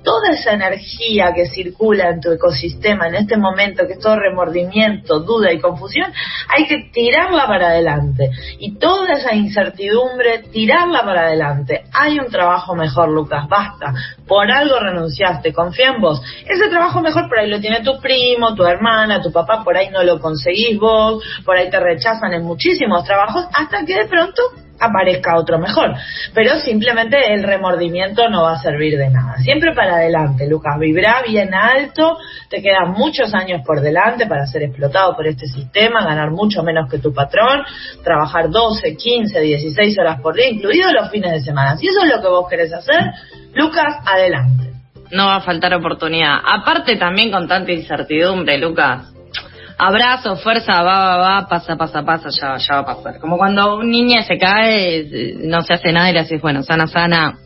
Toda 0.04 0.32
esa 0.32 0.54
energía 0.54 1.32
que 1.34 1.48
circula 1.48 2.10
en 2.10 2.19
tu 2.19 2.32
ecosistema 2.32 3.08
en 3.08 3.15
este 3.15 3.38
momento, 3.38 3.88
que 3.88 3.93
es 3.93 4.00
todo 4.00 4.17
remordimiento, 4.17 5.19
duda 5.19 5.52
y 5.54 5.60
confusión, 5.60 6.12
hay 6.54 6.67
que 6.67 6.89
tirarla 6.91 7.48
para 7.48 7.67
adelante. 7.67 8.30
Y 8.60 8.78
toda 8.78 9.13
esa 9.13 9.34
incertidumbre, 9.34 10.43
tirarla 10.52 11.04
para 11.04 11.28
adelante. 11.28 11.84
Hay 11.93 12.19
un 12.19 12.30
trabajo 12.30 12.76
mejor, 12.76 13.10
Lucas, 13.10 13.48
basta. 13.48 13.93
Por 14.28 14.52
algo 14.52 14.80
renunciaste, 14.80 15.54
confía 15.54 15.89
en 15.89 16.02
vos. 16.02 16.22
Ese 16.46 16.69
trabajo 16.69 17.02
mejor 17.02 17.30
por 17.30 17.39
ahí 17.39 17.50
lo 17.50 17.60
tiene 17.60 17.82
tu 17.82 18.00
primo, 18.00 18.56
tu 18.56 18.63
hermana, 18.65 19.22
tu 19.22 19.32
papá, 19.32 19.63
por 19.63 19.78
ahí 19.78 19.89
no 19.89 20.04
lo 20.04 20.19
conseguís 20.19 20.78
vos, 20.80 21.24
por 21.46 21.56
ahí 21.56 21.69
te 21.69 21.80
rechazan 21.80 22.34
en 22.34 22.43
muchísimos 22.43 23.04
trabajos, 23.06 23.46
hasta 23.54 23.86
que 23.86 23.96
de 23.96 24.06
pronto 24.06 24.41
aparezca 24.80 25.38
otro 25.38 25.60
mejor. 25.60 25.94
Pero 26.34 26.56
simplemente 26.60 27.34
el 27.34 27.44
remordimiento 27.44 28.30
no 28.30 28.44
va 28.44 28.54
a 28.54 28.60
servir 28.60 28.98
de 28.98 29.10
nada. 29.10 29.38
Siempre 29.38 29.74
para 29.74 29.96
adelante, 29.96 30.48
Lucas. 30.48 30.78
Vibra 30.80 31.22
bien 31.28 31.54
alto, 31.54 32.18
te 32.50 32.62
quedan 32.62 32.92
muchos 32.92 33.34
años 33.34 33.62
por 33.66 33.82
delante 33.82 34.26
para 34.28 34.46
ser 34.46 34.64
explotado 34.64 35.16
por 35.16 35.28
este 35.28 35.48
sistema, 35.48 36.04
ganar 36.04 36.32
mucho 36.32 36.64
menos 36.64 36.90
que 36.90 37.00
tu 37.00 37.14
patrón, 37.14 37.64
trabajar 38.04 38.50
12, 38.50 38.96
15, 38.96 39.40
16 39.40 40.00
horas 40.00 40.22
por 40.22 40.36
día, 40.36 40.50
incluidos 40.50 40.92
los 40.94 41.10
fines 41.10 41.32
de 41.32 41.42
semana. 41.42 41.78
Si 41.78 41.88
eso 41.88 42.04
es 42.04 42.10
lo 42.10 42.22
que 42.22 42.28
vos 42.28 42.48
querés 42.50 42.74
hacer, 42.74 43.14
Lucas, 43.54 43.98
adelante. 44.06 44.72
No 45.12 45.28
va 45.28 45.36
a 45.36 45.42
faltar 45.42 45.74
oportunidad. 45.76 46.40
Aparte 46.44 46.96
también 46.96 47.32
con 47.32 47.48
tanta 47.48 47.72
incertidumbre, 47.72 48.58
Lucas. 48.58 49.14
Abrazo, 49.86 50.38
fuerza, 50.38 50.82
va, 50.82 50.98
va, 50.98 51.17
va, 51.17 51.48
pasa, 51.50 51.76
pasa, 51.76 52.04
pasa, 52.04 52.30
ya, 52.30 52.56
ya 52.56 52.76
va 52.76 52.80
a 52.80 52.96
pasar. 52.96 53.19
Como 53.19 53.38
cuando 53.38 53.76
un 53.76 53.91
niño 53.91 54.22
se 54.22 54.38
cae, 54.38 55.00
eh, 55.00 55.34
no 55.39 55.62
se 55.62 55.74
hace 55.74 55.91
nada 55.91 56.10
y 56.10 56.13
le 56.13 56.24
decís, 56.24 56.41
bueno, 56.41 56.63
sana, 56.63 56.88
sana, 56.88 57.38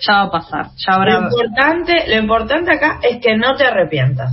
ya 0.00 0.14
va 0.14 0.22
a 0.22 0.30
pasar. 0.30 0.66
Ya 0.78 0.92
Lo 0.92 0.96
habrá... 0.96 1.18
importante, 1.18 2.04
lo 2.08 2.16
importante 2.16 2.72
acá 2.72 2.98
es 3.02 3.20
que 3.20 3.36
no 3.36 3.54
te 3.56 3.66
arrepientas. 3.66 4.32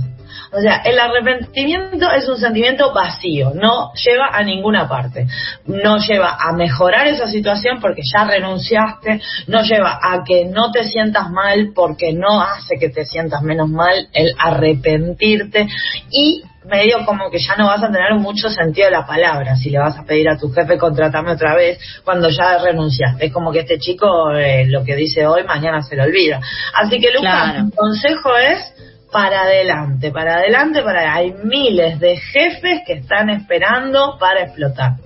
O 0.52 0.60
sea, 0.60 0.76
el 0.86 0.98
arrepentimiento 0.98 2.10
es 2.12 2.26
un 2.28 2.38
sentimiento 2.38 2.94
vacío, 2.94 3.52
no 3.54 3.92
lleva 3.92 4.28
a 4.32 4.42
ninguna 4.42 4.88
parte. 4.88 5.26
No 5.66 5.98
lleva 5.98 6.38
a 6.40 6.52
mejorar 6.52 7.08
esa 7.08 7.28
situación 7.28 7.78
porque 7.78 8.02
ya 8.10 8.24
renunciaste, 8.24 9.20
no 9.48 9.62
lleva 9.62 9.98
a 10.00 10.22
que 10.24 10.46
no 10.46 10.70
te 10.70 10.84
sientas 10.84 11.28
mal 11.30 11.72
porque 11.74 12.14
no 12.14 12.40
hace 12.40 12.76
que 12.80 12.88
te 12.88 13.04
sientas 13.04 13.42
menos 13.42 13.68
mal 13.68 14.08
el 14.12 14.32
arrepentirte 14.38 15.66
y 16.10 16.42
medio 16.64 17.04
como 17.04 17.30
que 17.30 17.38
ya 17.38 17.56
no 17.56 17.66
vas 17.66 17.82
a 17.82 17.90
tener 17.90 18.14
mucho 18.14 18.48
sentido 18.48 18.86
de 18.86 18.92
la 18.92 19.06
palabra 19.06 19.56
si 19.56 19.70
le 19.70 19.78
vas 19.78 19.98
a 19.98 20.04
pedir 20.04 20.28
a 20.28 20.38
tu 20.38 20.50
jefe 20.50 20.78
contratarme 20.78 21.32
otra 21.32 21.54
vez 21.54 21.78
cuando 22.04 22.28
ya 22.28 22.58
renunciaste. 22.58 23.26
Es 23.26 23.32
como 23.32 23.52
que 23.52 23.60
este 23.60 23.78
chico 23.78 24.32
eh, 24.32 24.66
lo 24.66 24.84
que 24.84 24.96
dice 24.96 25.26
hoy 25.26 25.44
mañana 25.44 25.82
se 25.82 25.96
lo 25.96 26.04
olvida. 26.04 26.40
Así 26.74 27.00
que 27.00 27.12
Lucas, 27.12 27.64
mi 27.64 27.70
consejo 27.70 28.36
es 28.36 28.74
para 29.12 29.42
adelante, 29.42 30.10
para 30.10 30.38
adelante, 30.38 30.82
para 30.82 31.14
hay 31.14 31.32
miles 31.44 32.00
de 32.00 32.16
jefes 32.16 32.80
que 32.84 32.94
están 32.94 33.30
esperando 33.30 34.16
para 34.18 34.42
explotarte. 34.42 35.03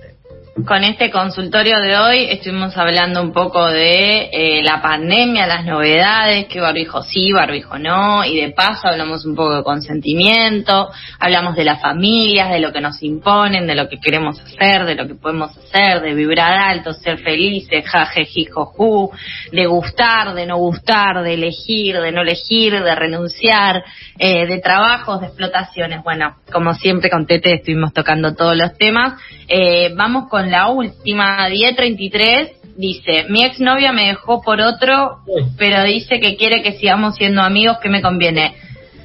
Con 0.65 0.83
este 0.83 1.11
consultorio 1.11 1.79
de 1.79 1.97
hoy 1.97 2.25
estuvimos 2.29 2.75
hablando 2.75 3.21
un 3.21 3.31
poco 3.31 3.67
de 3.67 4.29
eh, 4.31 4.63
la 4.63 4.81
pandemia, 4.81 5.45
las 5.45 5.63
novedades, 5.63 6.47
qué 6.47 6.59
barbijo 6.59 7.03
sí, 7.03 7.31
barbijo 7.31 7.77
no, 7.77 8.25
y 8.25 8.39
de 8.39 8.49
paso 8.51 8.87
hablamos 8.87 9.25
un 9.25 9.35
poco 9.35 9.57
de 9.57 9.63
consentimiento, 9.63 10.89
hablamos 11.19 11.55
de 11.55 11.63
las 11.63 11.81
familias, 11.81 12.49
de 12.49 12.59
lo 12.59 12.73
que 12.73 12.81
nos 12.81 13.01
imponen, 13.03 13.67
de 13.67 13.75
lo 13.75 13.87
que 13.87 13.99
queremos 13.99 14.39
hacer, 14.39 14.85
de 14.85 14.95
lo 14.95 15.07
que 15.07 15.15
podemos 15.15 15.55
hacer, 15.55 16.01
de 16.01 16.13
vibrar 16.15 16.57
alto, 16.57 16.93
ser 16.93 17.19
felices, 17.19 17.85
jajejijoju, 17.85 19.11
de 19.51 19.65
gustar, 19.67 20.33
de 20.33 20.45
no 20.47 20.57
gustar, 20.57 21.21
de 21.21 21.35
elegir, 21.35 21.99
de 21.99 22.11
no 22.11 22.21
elegir, 22.21 22.73
de 22.83 22.95
renunciar, 22.95 23.83
eh, 24.17 24.47
de 24.47 24.59
trabajos, 24.59 25.21
de 25.21 25.27
explotaciones. 25.27 26.03
Bueno, 26.03 26.37
como 26.51 26.73
siempre 26.73 27.09
con 27.09 27.27
Tete 27.27 27.55
estuvimos 27.55 27.93
tocando 27.93 28.33
todos 28.33 28.57
los 28.57 28.77
temas. 28.77 29.13
Eh, 29.47 29.93
vamos 29.95 30.29
con 30.29 30.48
la 30.51 30.67
última, 30.69 31.47
1033. 31.49 32.51
Dice, 32.77 33.25
mi 33.27 33.43
exnovia 33.43 33.91
me 33.91 34.07
dejó 34.07 34.41
por 34.41 34.61
otro, 34.61 35.17
pero 35.57 35.83
dice 35.83 36.19
que 36.19 36.37
quiere 36.37 36.63
que 36.63 36.73
sigamos 36.73 37.15
siendo 37.15 37.41
amigos, 37.41 37.77
que 37.81 37.89
me 37.89 38.01
conviene. 38.01 38.55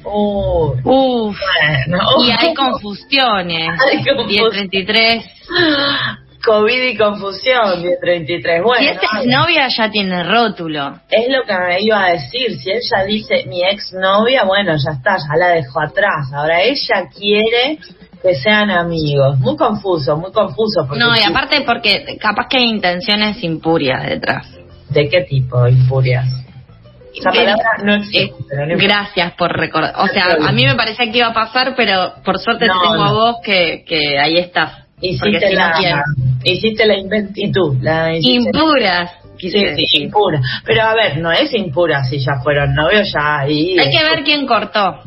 Uf, 0.05 1.37
y 2.23 2.31
hay 2.31 2.53
confusiones. 2.53 3.69
Hay 3.91 4.03
1033. 4.03 5.25
COVID 6.45 6.83
y 6.83 6.95
confusión, 6.95 7.81
1033. 7.81 8.61
Bueno, 8.63 8.79
si 8.79 8.87
esta 8.93 9.07
exnovia 9.19 9.67
ya 9.67 9.89
tiene 9.89 10.23
rótulo. 10.23 10.99
Es 11.09 11.27
lo 11.27 11.43
que 11.43 11.57
me 11.57 11.81
iba 11.81 12.05
a 12.05 12.11
decir. 12.11 12.55
Si 12.59 12.69
ella 12.69 13.03
dice 13.05 13.45
mi 13.47 13.63
exnovia, 13.63 14.43
bueno, 14.43 14.73
ya 14.73 14.91
está, 14.91 15.17
ya 15.17 15.37
la 15.37 15.47
dejó 15.55 15.81
atrás. 15.81 16.31
Ahora 16.33 16.61
ella 16.61 17.09
quiere 17.17 17.79
que 18.25 18.35
sean 18.35 18.71
amigos. 18.71 19.39
Muy 19.39 19.55
confuso, 19.55 20.17
muy 20.17 20.31
confuso. 20.31 20.87
no, 20.95 21.15
y 21.15 21.21
aparte 21.21 21.61
porque 21.61 22.17
capaz 22.19 22.47
que 22.49 22.57
hay 22.57 22.69
intenciones 22.69 23.43
impurias 23.43 24.03
detrás. 24.07 24.47
¿De 24.89 25.07
qué 25.09 25.21
tipo 25.21 25.67
impurias? 25.67 26.25
Esa 27.13 27.31
palabra 27.31 27.69
no 27.83 27.93
existe. 27.95 28.35
gracias 28.77 29.33
por 29.35 29.55
recordar. 29.57 29.93
O 29.97 30.07
sea, 30.07 30.37
a 30.47 30.51
mí 30.51 30.65
me 30.65 30.75
parecía 30.75 31.09
que 31.11 31.19
iba 31.19 31.27
a 31.27 31.33
pasar, 31.33 31.73
pero 31.75 32.15
por 32.25 32.39
suerte 32.39 32.65
tengo 32.65 33.03
a 33.03 33.11
vos 33.11 33.35
que, 33.43 33.83
que 33.87 34.19
ahí 34.19 34.37
estás. 34.37 34.85
Hiciste, 34.99 35.53
la, 35.53 36.03
hiciste 36.43 36.85
la 36.85 36.97
inventitud. 36.97 37.77
La 37.81 38.17
Impuras. 38.17 39.11
Sí, 39.37 39.49
sí, 39.49 40.03
impura. 40.03 40.39
Pero 40.63 40.81
a 40.83 40.93
ver, 40.93 41.17
no 41.17 41.31
es 41.31 41.53
impura 41.53 42.03
si 42.05 42.19
ya 42.19 42.39
fueron 42.41 42.73
novios, 42.73 43.11
ya 43.13 43.39
ahí. 43.39 43.77
Hay 43.77 43.91
que 43.91 44.03
ver 44.03 44.23
quién 44.23 44.47
cortó. 44.47 45.01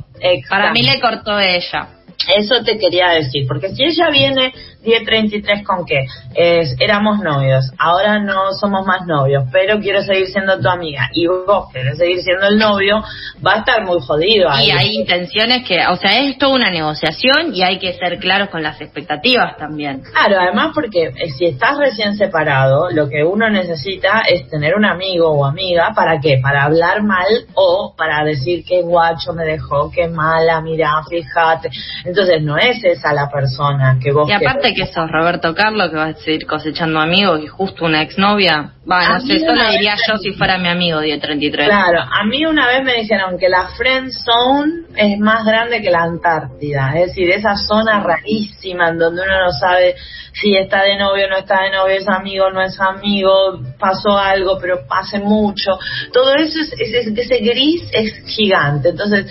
Para 0.49 0.73
mí 0.73 0.83
le 0.83 1.01
cortó 1.01 1.39
ella. 1.39 1.89
Eso 2.27 2.63
te 2.65 2.77
quería 2.79 3.11
decir, 3.11 3.47
porque 3.47 3.75
si 3.75 3.85
ella 3.85 4.11
viene 4.11 4.53
1033 4.85 5.67
con 5.67 5.85
qué? 5.85 6.07
Es, 6.35 6.77
éramos 6.79 7.19
novios, 7.21 7.73
ahora 7.79 8.19
no 8.19 8.53
somos 8.53 8.87
más 8.87 9.07
novios, 9.07 9.45
pero 9.51 9.81
quiero 9.81 10.03
seguir 10.03 10.29
siendo 10.29 10.59
tu 10.61 10.69
amiga 10.69 11.11
y 11.13 11.27
vos 11.27 11.73
querés 11.73 11.99
seguir 11.99 12.23
siendo 12.23 12.47
el 12.47 12.59
novio, 12.59 13.03
va 13.45 13.55
a 13.55 13.59
estar 13.59 13.85
muy 13.85 14.01
jodido. 14.01 14.49
Y 14.61 14.71
hay 14.71 14.97
intenciones 14.97 15.67
que, 15.67 15.87
o 15.87 15.97
sea, 15.97 16.19
es 16.19 16.39
toda 16.39 16.55
una 16.55 16.71
negociación 16.71 17.55
y 17.55 17.63
hay 17.63 17.79
que 17.79 17.93
ser 17.95 18.19
claros 18.19 18.49
con 18.51 18.63
las 18.63 18.81
expectativas 18.81 19.57
también. 19.57 20.03
Claro, 20.13 20.41
además 20.41 20.71
porque 20.75 21.07
eh, 21.07 21.31
si 21.37 21.47
estás 21.47 21.79
recién 21.79 22.15
separado, 22.17 22.91
lo 22.91 23.09
que 23.09 23.25
uno 23.25 23.51
necesita 23.51 24.23
es 24.29 24.49
tener 24.49 24.75
un 24.75 24.85
amigo 24.85 25.31
o 25.31 25.45
amiga, 25.45 25.93
¿para 25.95 26.21
qué? 26.21 26.39
Para 26.43 26.65
hablar 26.65 27.03
mal 27.03 27.27
o 27.55 27.95
para 27.97 28.25
decir 28.25 28.65
que 28.65 28.83
guacho 28.83 29.33
me 29.33 29.45
dejó, 29.45 29.91
qué 29.91 30.09
mala, 30.09 30.61
mira, 30.61 31.03
fíjate. 31.09 31.71
Entonces 32.05 32.43
no 32.43 32.57
es 32.57 32.83
esa 32.85 33.13
la 33.13 33.29
persona 33.29 33.99
que 34.03 34.13
vos... 34.13 34.29
Y 34.29 34.33
aparte 34.33 34.68
que 34.75 34.87
sos 34.87 35.11
Roberto 35.11 35.55
Carlos, 35.55 35.91
que 35.91 35.97
vas 35.97 36.17
a 36.17 36.19
seguir 36.21 36.47
cosechando 36.47 37.01
amigos 37.01 37.41
y 37.43 37.47
justo 37.47 37.85
una 37.85 38.03
exnovia. 38.03 38.73
Va, 38.91 39.09
no 39.09 39.21
sé, 39.21 39.37
eso 39.37 39.55
lo 39.55 39.71
diría 39.71 39.95
yo 40.07 40.17
si 40.17 40.33
fuera 40.33 40.59
mi 40.59 40.69
amigo 40.69 41.01
1033. 41.01 41.69
Claro, 41.69 42.01
a 42.01 42.25
mí 42.25 42.47
una 42.47 42.67
vez 42.67 42.83
me 42.85 42.95
dijeron 42.95 43.39
que 43.39 43.49
la 43.49 43.69
Friend 43.77 44.11
Zone 44.11 44.73
es 44.97 45.19
más 45.19 45.45
grande 45.45 45.83
que 45.83 45.91
la 45.91 46.03
Antártida. 46.03 46.93
Es 46.97 47.09
decir, 47.09 47.31
esa 47.31 47.57
zona 47.57 48.01
rarísima 48.01 48.89
en 48.89 48.99
donde 48.99 49.23
uno 49.23 49.39
no 49.45 49.53
sabe 49.53 49.95
si 50.33 50.57
está 50.57 50.83
de 50.85 50.97
novio 50.97 51.27
o 51.27 51.31
no 51.31 51.39
está 51.39 51.63
de 51.63 51.71
novio, 51.71 51.97
es 51.97 52.09
amigo 52.09 52.47
o 52.47 52.51
no 52.51 52.63
es 52.63 52.79
amigo, 52.81 53.61
pasó 53.79 54.17
algo, 54.17 54.59
pero 54.61 54.87
pase 54.87 55.19
mucho. 55.19 55.79
Todo 56.13 56.35
eso, 56.35 56.61
es, 56.61 56.73
ese 56.79 57.39
gris 57.39 57.83
es 57.93 58.25
gigante. 58.27 58.91
Entonces, 58.91 59.27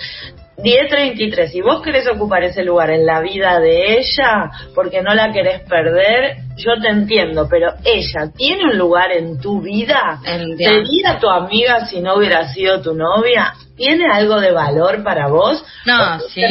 1033, 0.62 1.52
si 1.52 1.60
vos 1.60 1.82
querés 1.82 2.08
ocupar 2.08 2.42
ese 2.42 2.64
lugar 2.64 2.90
en 2.90 3.06
la 3.06 3.20
vida 3.20 3.60
de 3.60 3.98
ella 3.98 4.50
porque 4.74 5.02
no 5.02 5.14
la 5.14 5.32
querés 5.32 5.60
perder, 5.60 6.36
yo 6.56 6.72
te 6.82 6.88
entiendo, 6.88 7.46
pero 7.48 7.74
ella 7.84 8.32
tiene 8.36 8.64
un 8.64 8.76
lugar 8.76 9.12
en 9.12 9.40
tu 9.40 9.60
vida. 9.60 10.18
¿Sería 10.24 11.18
tu 11.20 11.28
amiga 11.28 11.86
si 11.86 12.00
no 12.00 12.16
hubiera 12.16 12.52
sido 12.52 12.82
tu 12.82 12.94
novia? 12.94 13.54
¿Tiene 13.76 14.06
algo 14.12 14.40
de 14.40 14.50
valor 14.50 15.04
para 15.04 15.28
vos? 15.28 15.64
No, 15.86 16.18
sí. 16.18 16.42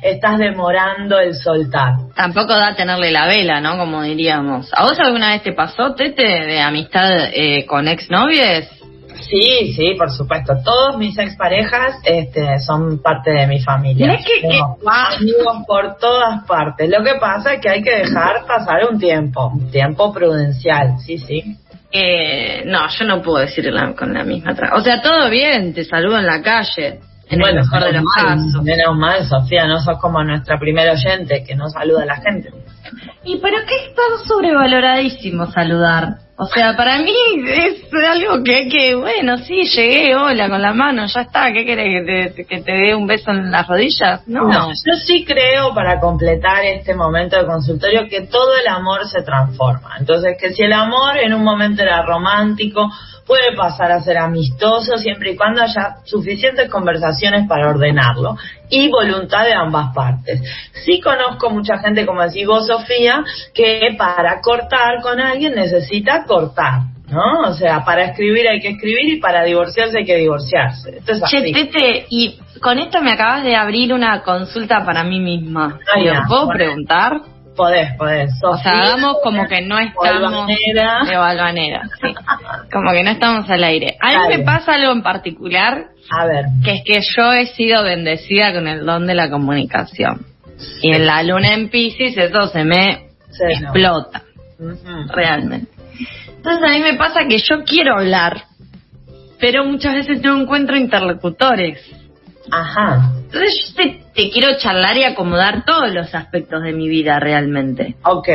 Estás 0.00 0.38
demorando 0.38 1.18
el 1.18 1.34
soltar. 1.34 1.96
Tampoco 2.16 2.54
da 2.54 2.74
tenerle 2.74 3.10
la 3.10 3.26
vela, 3.26 3.60
¿no? 3.60 3.76
Como 3.76 4.02
diríamos. 4.02 4.70
¿A 4.74 4.84
vos 4.84 4.98
alguna 4.98 5.32
vez 5.32 5.42
te 5.42 5.52
pasó, 5.52 5.94
Tete, 5.94 6.22
de 6.22 6.60
amistad 6.60 7.28
eh, 7.34 7.66
con 7.66 7.86
exnovies? 7.86 8.79
Sí, 9.20 9.72
sí, 9.74 9.94
por 9.96 10.10
supuesto. 10.10 10.54
Todos 10.64 10.96
mis 10.96 11.18
exparejas 11.18 11.96
este, 12.04 12.58
son 12.60 13.00
parte 13.02 13.30
de 13.30 13.46
mi 13.46 13.60
familia. 13.60 14.14
Es 14.14 14.24
que, 14.24 14.60
amigos 15.18 15.64
por 15.66 15.96
todas 15.98 16.44
partes. 16.46 16.88
Lo 16.88 17.02
que 17.04 17.14
pasa 17.20 17.54
es 17.54 17.60
que 17.60 17.68
hay 17.68 17.82
que 17.82 17.96
dejar 17.96 18.46
pasar 18.46 18.88
un 18.90 18.98
tiempo, 18.98 19.48
un 19.48 19.70
tiempo 19.70 20.12
prudencial, 20.12 20.98
sí, 20.98 21.18
sí. 21.18 21.56
Eh, 21.92 22.62
no, 22.66 22.88
yo 22.88 23.04
no 23.04 23.20
puedo 23.20 23.38
decirlo 23.38 23.94
con 23.96 24.14
la 24.14 24.22
misma. 24.24 24.54
O 24.74 24.80
sea, 24.80 25.02
todo 25.02 25.28
bien, 25.28 25.74
te 25.74 25.84
saludo 25.84 26.18
en 26.18 26.26
la 26.26 26.40
calle. 26.40 27.00
En 27.28 27.40
el 27.46 27.54
mejor 27.54 27.84
de 27.84 27.92
los 27.92 28.04
casos. 28.16 28.62
Menos 28.64 28.96
mal, 28.96 29.24
Sofía, 29.24 29.64
no 29.66 29.80
sos 29.80 29.98
como 30.00 30.22
nuestra 30.24 30.58
primera 30.58 30.92
oyente 30.92 31.44
que 31.44 31.54
no 31.54 31.68
saluda 31.68 32.02
a 32.02 32.06
la 32.06 32.16
gente. 32.16 32.50
¿Y 33.24 33.36
pero 33.38 33.58
qué 33.68 33.74
es 33.76 33.94
tan 33.94 34.26
sobrevaloradísimo 34.26 35.46
saludar? 35.46 36.16
O 36.42 36.46
sea, 36.46 36.74
para 36.74 36.96
mí 37.00 37.12
es 37.48 37.84
algo 37.92 38.42
que, 38.42 38.66
que 38.66 38.94
bueno, 38.94 39.36
sí, 39.36 39.62
llegué, 39.64 40.16
hola, 40.16 40.48
con 40.48 40.62
la 40.62 40.72
mano, 40.72 41.04
ya 41.04 41.20
está, 41.20 41.52
¿qué 41.52 41.66
querés? 41.66 42.34
¿Que 42.34 42.62
te, 42.62 42.72
dé 42.72 42.94
un 42.94 43.06
beso 43.06 43.30
en 43.30 43.50
las 43.50 43.68
rodillas? 43.68 44.26
No, 44.26 44.48
yo 44.50 44.94
sí 45.04 45.22
creo, 45.26 45.74
para 45.74 46.00
completar 46.00 46.64
este 46.64 46.94
momento 46.94 47.36
de 47.36 47.44
consultorio, 47.44 48.08
que 48.08 48.22
todo 48.22 48.56
el 48.58 48.66
amor 48.68 49.06
se 49.06 49.20
transforma. 49.20 49.96
Entonces, 49.98 50.38
que 50.40 50.54
si 50.54 50.62
el 50.62 50.72
amor 50.72 51.18
en 51.18 51.34
un 51.34 51.44
momento 51.44 51.82
era 51.82 52.00
romántico, 52.06 52.90
puede 53.30 53.54
pasar 53.56 53.92
a 53.92 54.00
ser 54.00 54.18
amistoso 54.18 54.96
siempre 54.96 55.30
y 55.30 55.36
cuando 55.36 55.62
haya 55.62 55.98
suficientes 56.02 56.68
conversaciones 56.68 57.46
para 57.46 57.70
ordenarlo 57.70 58.36
y 58.68 58.90
voluntad 58.90 59.44
de 59.44 59.54
ambas 59.54 59.94
partes. 59.94 60.42
Sí 60.84 61.00
conozco 61.00 61.48
mucha 61.48 61.78
gente, 61.78 62.04
como 62.04 62.22
decís 62.22 62.44
vos, 62.44 62.66
Sofía, 62.66 63.22
que 63.54 63.94
para 63.96 64.40
cortar 64.40 65.00
con 65.00 65.20
alguien 65.20 65.54
necesita 65.54 66.24
cortar. 66.24 66.80
¿no? 67.08 67.48
O 67.48 67.54
sea, 67.54 67.84
para 67.84 68.06
escribir 68.06 68.48
hay 68.48 68.58
que 68.58 68.70
escribir 68.70 69.14
y 69.14 69.20
para 69.20 69.44
divorciarse 69.44 69.98
hay 69.98 70.04
que 70.04 70.16
divorciarse. 70.16 70.98
Esto 70.98 71.12
es 71.12 71.22
así. 71.22 71.52
Che, 71.52 72.06
y 72.10 72.36
con 72.60 72.80
esto 72.80 73.00
me 73.00 73.12
acabas 73.12 73.44
de 73.44 73.54
abrir 73.54 73.92
una 73.92 74.24
consulta 74.24 74.84
para 74.84 75.04
mí 75.04 75.20
misma. 75.20 75.78
¿Puedo 76.26 76.48
preguntar? 76.48 77.20
Podés, 77.56 77.92
podés. 77.98 78.32
o 78.42 78.56
sea, 78.58 78.72
hagamos 78.72 79.16
como 79.22 79.46
que 79.46 79.60
no 79.62 79.78
estamos 79.78 80.46
de 80.46 81.16
balvanera, 81.16 81.82
sí. 82.00 82.14
como 82.72 82.92
que 82.92 83.02
no 83.02 83.10
estamos 83.10 83.50
al 83.50 83.64
aire. 83.64 83.96
A 84.00 84.28
mí 84.28 84.36
me 84.36 84.44
pasa 84.44 84.74
algo 84.74 84.92
en 84.92 85.02
particular, 85.02 85.86
a 86.10 86.26
ver, 86.26 86.44
que 86.64 86.74
es 86.76 86.82
que 86.84 87.00
yo 87.16 87.32
he 87.32 87.46
sido 87.46 87.82
bendecida 87.82 88.52
con 88.52 88.68
el 88.68 88.86
don 88.86 89.06
de 89.06 89.14
la 89.14 89.28
comunicación. 89.30 90.26
Y 90.82 90.94
en 90.94 91.06
la 91.06 91.22
luna 91.22 91.54
en 91.54 91.70
Pisces 91.70 92.16
eso 92.16 92.48
se 92.48 92.64
me 92.64 93.08
explota, 93.48 94.22
realmente. 95.08 95.72
Entonces 96.28 96.62
a 96.66 96.72
mí 96.72 96.80
me 96.80 96.94
pasa 96.94 97.26
que 97.28 97.38
yo 97.38 97.64
quiero 97.64 97.98
hablar, 97.98 98.44
pero 99.38 99.64
muchas 99.64 99.94
veces 99.94 100.22
no 100.22 100.40
encuentro 100.40 100.76
interlocutores. 100.76 101.78
Ajá. 102.50 103.12
Entonces 103.16 103.54
yo 103.60 103.68
estoy 103.68 104.00
te 104.14 104.30
quiero 104.30 104.56
charlar 104.58 104.96
y 104.98 105.04
acomodar 105.04 105.64
todos 105.64 105.92
los 105.92 106.14
aspectos 106.14 106.62
de 106.62 106.72
mi 106.72 106.88
vida 106.88 107.18
realmente. 107.20 107.96
Ok. 108.04 108.28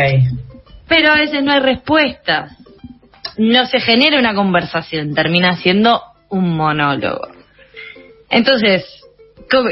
Pero 0.87 1.11
a 1.11 1.15
veces 1.15 1.43
no 1.43 1.51
hay 1.51 1.59
respuestas. 1.59 2.57
No 3.37 3.65
se 3.65 3.79
genera 3.79 4.19
una 4.19 4.33
conversación, 4.33 5.13
termina 5.13 5.57
siendo 5.57 6.01
un 6.29 6.55
monólogo. 6.55 7.27
Entonces, 8.29 8.85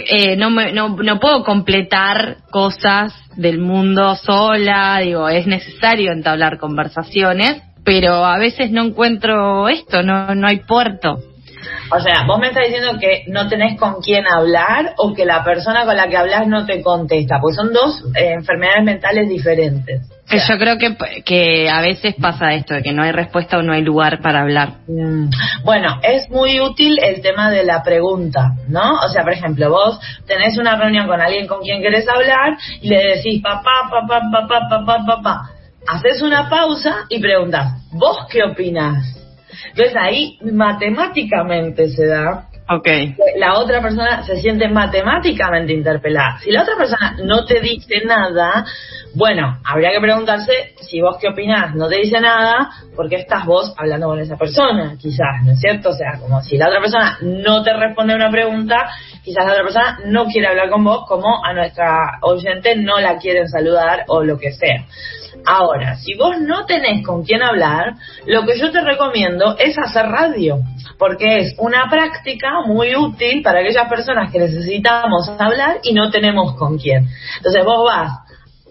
eh, 0.08 0.36
no, 0.36 0.50
me, 0.50 0.74
no, 0.74 0.90
no 0.90 1.20
puedo 1.20 1.44
completar 1.44 2.38
cosas 2.52 3.14
del 3.36 3.60
mundo 3.60 4.16
sola, 4.16 5.00
digo, 5.02 5.30
es 5.30 5.48
necesario 5.48 6.12
entablar 6.12 6.60
conversaciones, 6.60 7.64
pero 7.84 8.26
a 8.26 8.38
veces 8.38 8.72
no 8.72 8.84
encuentro 8.84 9.68
esto, 9.70 10.04
no, 10.04 10.36
no 10.36 10.48
hay 10.48 10.60
puerto. 10.60 11.20
O 11.92 12.00
sea, 12.00 12.24
vos 12.26 12.40
me 12.40 12.48
estás 12.48 12.66
diciendo 12.66 12.98
que 13.00 13.24
no 13.28 13.48
tenés 13.48 13.80
con 13.80 14.02
quién 14.02 14.26
hablar 14.28 14.94
o 14.98 15.14
que 15.14 15.26
la 15.26 15.44
persona 15.44 15.86
con 15.86 15.96
la 15.96 16.08
que 16.08 16.18
hablas 16.18 16.48
no 16.48 16.66
te 16.66 16.82
contesta, 16.82 17.40
porque 17.40 17.56
son 17.56 17.74
dos 17.74 18.04
eh, 18.16 18.34
enfermedades 18.34 18.84
mentales 18.84 19.30
diferentes. 19.30 20.02
Yo 20.30 20.58
creo 20.58 20.78
que, 20.78 20.96
que 21.24 21.70
a 21.70 21.82
veces 21.82 22.16
pasa 22.20 22.54
esto, 22.54 22.74
de 22.74 22.82
que 22.82 22.94
no 22.94 23.04
hay 23.04 23.12
respuesta 23.12 23.58
o 23.58 23.62
no 23.62 23.74
hay 23.74 23.82
lugar 23.82 24.22
para 24.22 24.42
hablar. 24.42 24.78
Mm. 24.88 25.30
Bueno, 25.64 26.00
es 26.02 26.30
muy 26.30 26.60
útil 26.60 26.98
el 27.04 27.22
tema 27.22 27.52
de 27.52 27.64
la 27.64 27.84
pregunta, 27.84 28.54
¿no? 28.68 28.94
O 29.04 29.10
sea, 29.10 29.24
por 29.24 29.34
ejemplo, 29.34 29.70
vos 29.70 30.00
tenés 30.26 30.58
una 30.58 30.76
reunión 30.76 31.08
con 31.08 31.22
alguien 31.22 31.46
con 31.46 31.62
quien 31.62 31.82
querés 31.82 32.08
hablar 32.08 32.58
y 32.82 32.90
le 32.90 33.16
decís 33.16 33.42
papá, 33.42 33.90
papá, 33.92 34.22
papá, 34.32 34.68
papá, 34.70 35.06
papá. 35.06 35.50
Haces 35.88 36.22
una 36.22 36.50
pausa 36.50 37.06
y 37.10 37.20
preguntas, 37.20 37.74
¿vos 37.92 38.26
qué 38.32 38.44
opinás? 38.44 39.23
Entonces 39.70 39.96
ahí 40.00 40.38
matemáticamente 40.42 41.90
se 41.90 42.06
da 42.06 42.50
Okay. 42.70 43.16
La 43.38 43.56
otra 43.60 43.82
persona 43.82 44.24
se 44.24 44.40
siente 44.40 44.70
matemáticamente 44.70 45.74
interpelada. 45.74 46.40
Si 46.40 46.50
la 46.50 46.62
otra 46.62 46.78
persona 46.78 47.18
no 47.22 47.46
te 47.46 47.60
dice 47.60 48.04
nada, 48.06 48.66
bueno, 49.16 49.60
habría 49.66 49.92
que 49.92 50.00
preguntarse 50.00 50.74
si 50.82 51.02
vos 51.02 51.18
qué 51.20 51.28
opinás, 51.28 51.76
no 51.76 51.90
te 51.90 51.98
dice 51.98 52.20
nada, 52.22 52.70
¿por 52.96 53.10
qué 53.10 53.18
estás 53.18 53.46
vos 53.46 53.74
hablando 53.78 54.08
con 54.08 54.20
esa 54.20 54.38
persona? 54.38 54.96
Quizás, 54.98 55.44
¿no 55.44 55.52
es 55.52 55.60
cierto? 55.60 55.90
O 55.90 55.94
sea, 55.94 56.18
como 56.20 56.42
si 56.42 56.58
la 56.58 56.68
otra 56.68 56.80
persona 56.80 57.18
no 57.22 57.64
te 57.64 57.74
responde 57.74 58.16
una 58.16 58.32
pregunta, 58.32 58.90
quizás 59.24 59.46
la 59.46 59.52
otra 59.52 59.64
persona 59.64 60.00
no 60.06 60.26
quiere 60.26 60.48
hablar 60.48 60.70
con 60.70 60.84
vos, 60.86 61.06
como 61.08 61.46
a 61.46 61.54
nuestra 61.54 62.20
oyente 62.22 62.76
no 62.78 63.00
la 63.00 63.18
quieren 63.18 63.50
saludar 63.50 64.06
o 64.08 64.24
lo 64.24 64.38
que 64.40 64.54
sea. 64.54 64.86
Ahora, 65.46 65.96
si 65.98 66.16
vos 66.16 66.40
no 66.40 66.66
tenés 66.66 67.06
con 67.06 67.24
quién 67.24 67.44
hablar, 67.44 67.96
lo 68.26 68.46
que 68.46 68.58
yo 68.58 68.72
te 68.72 68.82
recomiendo 68.82 69.58
es 69.58 69.78
hacer 69.78 70.06
radio, 70.06 70.60
porque 70.98 71.40
es 71.40 71.56
una 71.58 71.90
práctica 71.90 72.53
muy 72.62 72.96
útil 72.96 73.42
para 73.42 73.60
aquellas 73.60 73.90
personas 73.90 74.32
que 74.32 74.40
necesitamos 74.40 75.30
hablar 75.40 75.80
y 75.84 75.94
no 75.94 76.10
tenemos 76.10 76.56
con 76.56 76.78
quién. 76.78 77.08
Entonces 77.38 77.66
vos 77.66 77.86
vas 77.86 78.20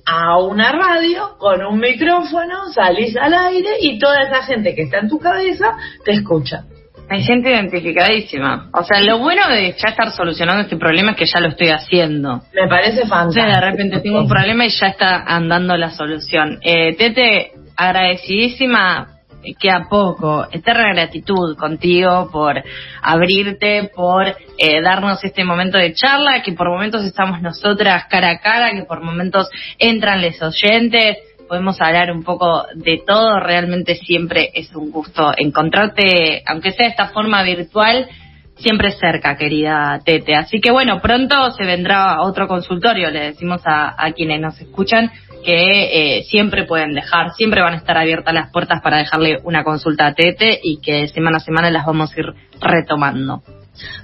a 0.04 0.38
una 0.38 0.72
radio 0.72 1.36
con 1.38 1.64
un 1.64 1.78
micrófono, 1.78 2.72
salís 2.74 3.16
al 3.16 3.34
aire 3.34 3.70
y 3.80 3.98
toda 3.98 4.22
esa 4.22 4.42
gente 4.44 4.74
que 4.74 4.82
está 4.82 4.98
en 4.98 5.08
tu 5.08 5.18
cabeza 5.18 5.76
te 6.04 6.12
escucha. 6.12 6.64
Me 7.08 7.22
siento 7.22 7.48
identificadísima. 7.50 8.70
O 8.72 8.82
sea, 8.84 9.00
lo 9.00 9.18
bueno 9.18 9.46
de 9.48 9.74
ya 9.76 9.90
estar 9.90 10.10
solucionando 10.12 10.62
este 10.62 10.76
problema 10.76 11.10
es 11.10 11.16
que 11.18 11.26
ya 11.26 11.40
lo 11.40 11.48
estoy 11.48 11.68
haciendo. 11.68 12.42
Me 12.54 12.68
parece 12.68 13.06
fantástico. 13.06 13.46
de 13.46 13.60
repente 13.60 14.00
tengo 14.00 14.20
un 14.20 14.28
problema 14.28 14.64
y 14.64 14.70
ya 14.70 14.86
está 14.86 15.22
andando 15.26 15.76
la 15.76 15.90
solución. 15.90 16.58
Eh, 16.62 16.96
Tete, 16.96 17.52
agradecidísima 17.76 19.11
que 19.58 19.70
a 19.70 19.88
poco. 19.88 20.46
Eterna 20.50 20.92
gratitud 20.92 21.56
contigo 21.56 22.28
por 22.30 22.62
abrirte, 23.02 23.90
por 23.94 24.26
eh, 24.58 24.80
darnos 24.82 25.22
este 25.24 25.44
momento 25.44 25.78
de 25.78 25.94
charla, 25.94 26.42
que 26.42 26.52
por 26.52 26.68
momentos 26.68 27.04
estamos 27.04 27.40
nosotras 27.40 28.04
cara 28.08 28.30
a 28.30 28.38
cara, 28.38 28.72
que 28.72 28.84
por 28.84 29.02
momentos 29.02 29.48
entran 29.78 30.22
los 30.22 30.40
oyentes 30.42 31.18
podemos 31.52 31.78
hablar 31.82 32.10
un 32.10 32.22
poco 32.22 32.64
de 32.74 33.02
todo. 33.06 33.38
Realmente 33.38 33.96
siempre 33.96 34.50
es 34.54 34.74
un 34.74 34.90
gusto 34.90 35.32
encontrarte, 35.36 36.42
aunque 36.46 36.72
sea 36.72 36.86
de 36.86 36.92
esta 36.92 37.08
forma 37.08 37.42
virtual, 37.42 38.08
siempre 38.56 38.92
cerca, 38.92 39.36
querida 39.36 40.00
Tete. 40.04 40.34
Así 40.34 40.60
que 40.60 40.70
bueno, 40.70 41.00
pronto 41.00 41.50
se 41.52 41.64
vendrá 41.64 42.22
otro 42.22 42.48
consultorio, 42.48 43.10
le 43.10 43.20
decimos 43.20 43.62
a, 43.64 44.10
quienes 44.14 44.40
nos 44.40 44.60
escuchan 44.60 45.10
que 45.44 46.18
eh, 46.18 46.22
siempre 46.24 46.64
pueden 46.64 46.94
dejar, 46.94 47.32
siempre 47.32 47.62
van 47.62 47.74
a 47.74 47.78
estar 47.78 47.98
abiertas 47.98 48.32
las 48.32 48.50
puertas 48.52 48.80
para 48.80 48.98
dejarle 48.98 49.40
una 49.42 49.64
consulta 49.64 50.06
a 50.06 50.14
Tete 50.14 50.60
y 50.62 50.80
que 50.80 51.08
semana 51.08 51.38
a 51.38 51.40
semana 51.40 51.70
las 51.70 51.84
vamos 51.84 52.12
a 52.14 52.20
ir 52.20 52.26
retomando. 52.60 53.42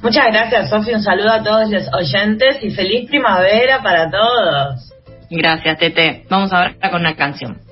Muchas 0.02 0.26
gracias, 0.32 0.70
Sofía. 0.70 0.96
Un 0.96 1.02
saludo 1.02 1.30
a 1.30 1.42
todos 1.42 1.70
los 1.70 1.84
oyentes 1.94 2.58
y 2.62 2.70
feliz 2.70 3.08
primavera 3.08 3.82
para 3.82 4.10
todos. 4.10 4.92
Gracias, 5.30 5.78
Tete. 5.78 6.24
Vamos 6.28 6.52
ahora 6.52 6.74
con 6.90 7.00
una 7.00 7.14
canción. 7.14 7.67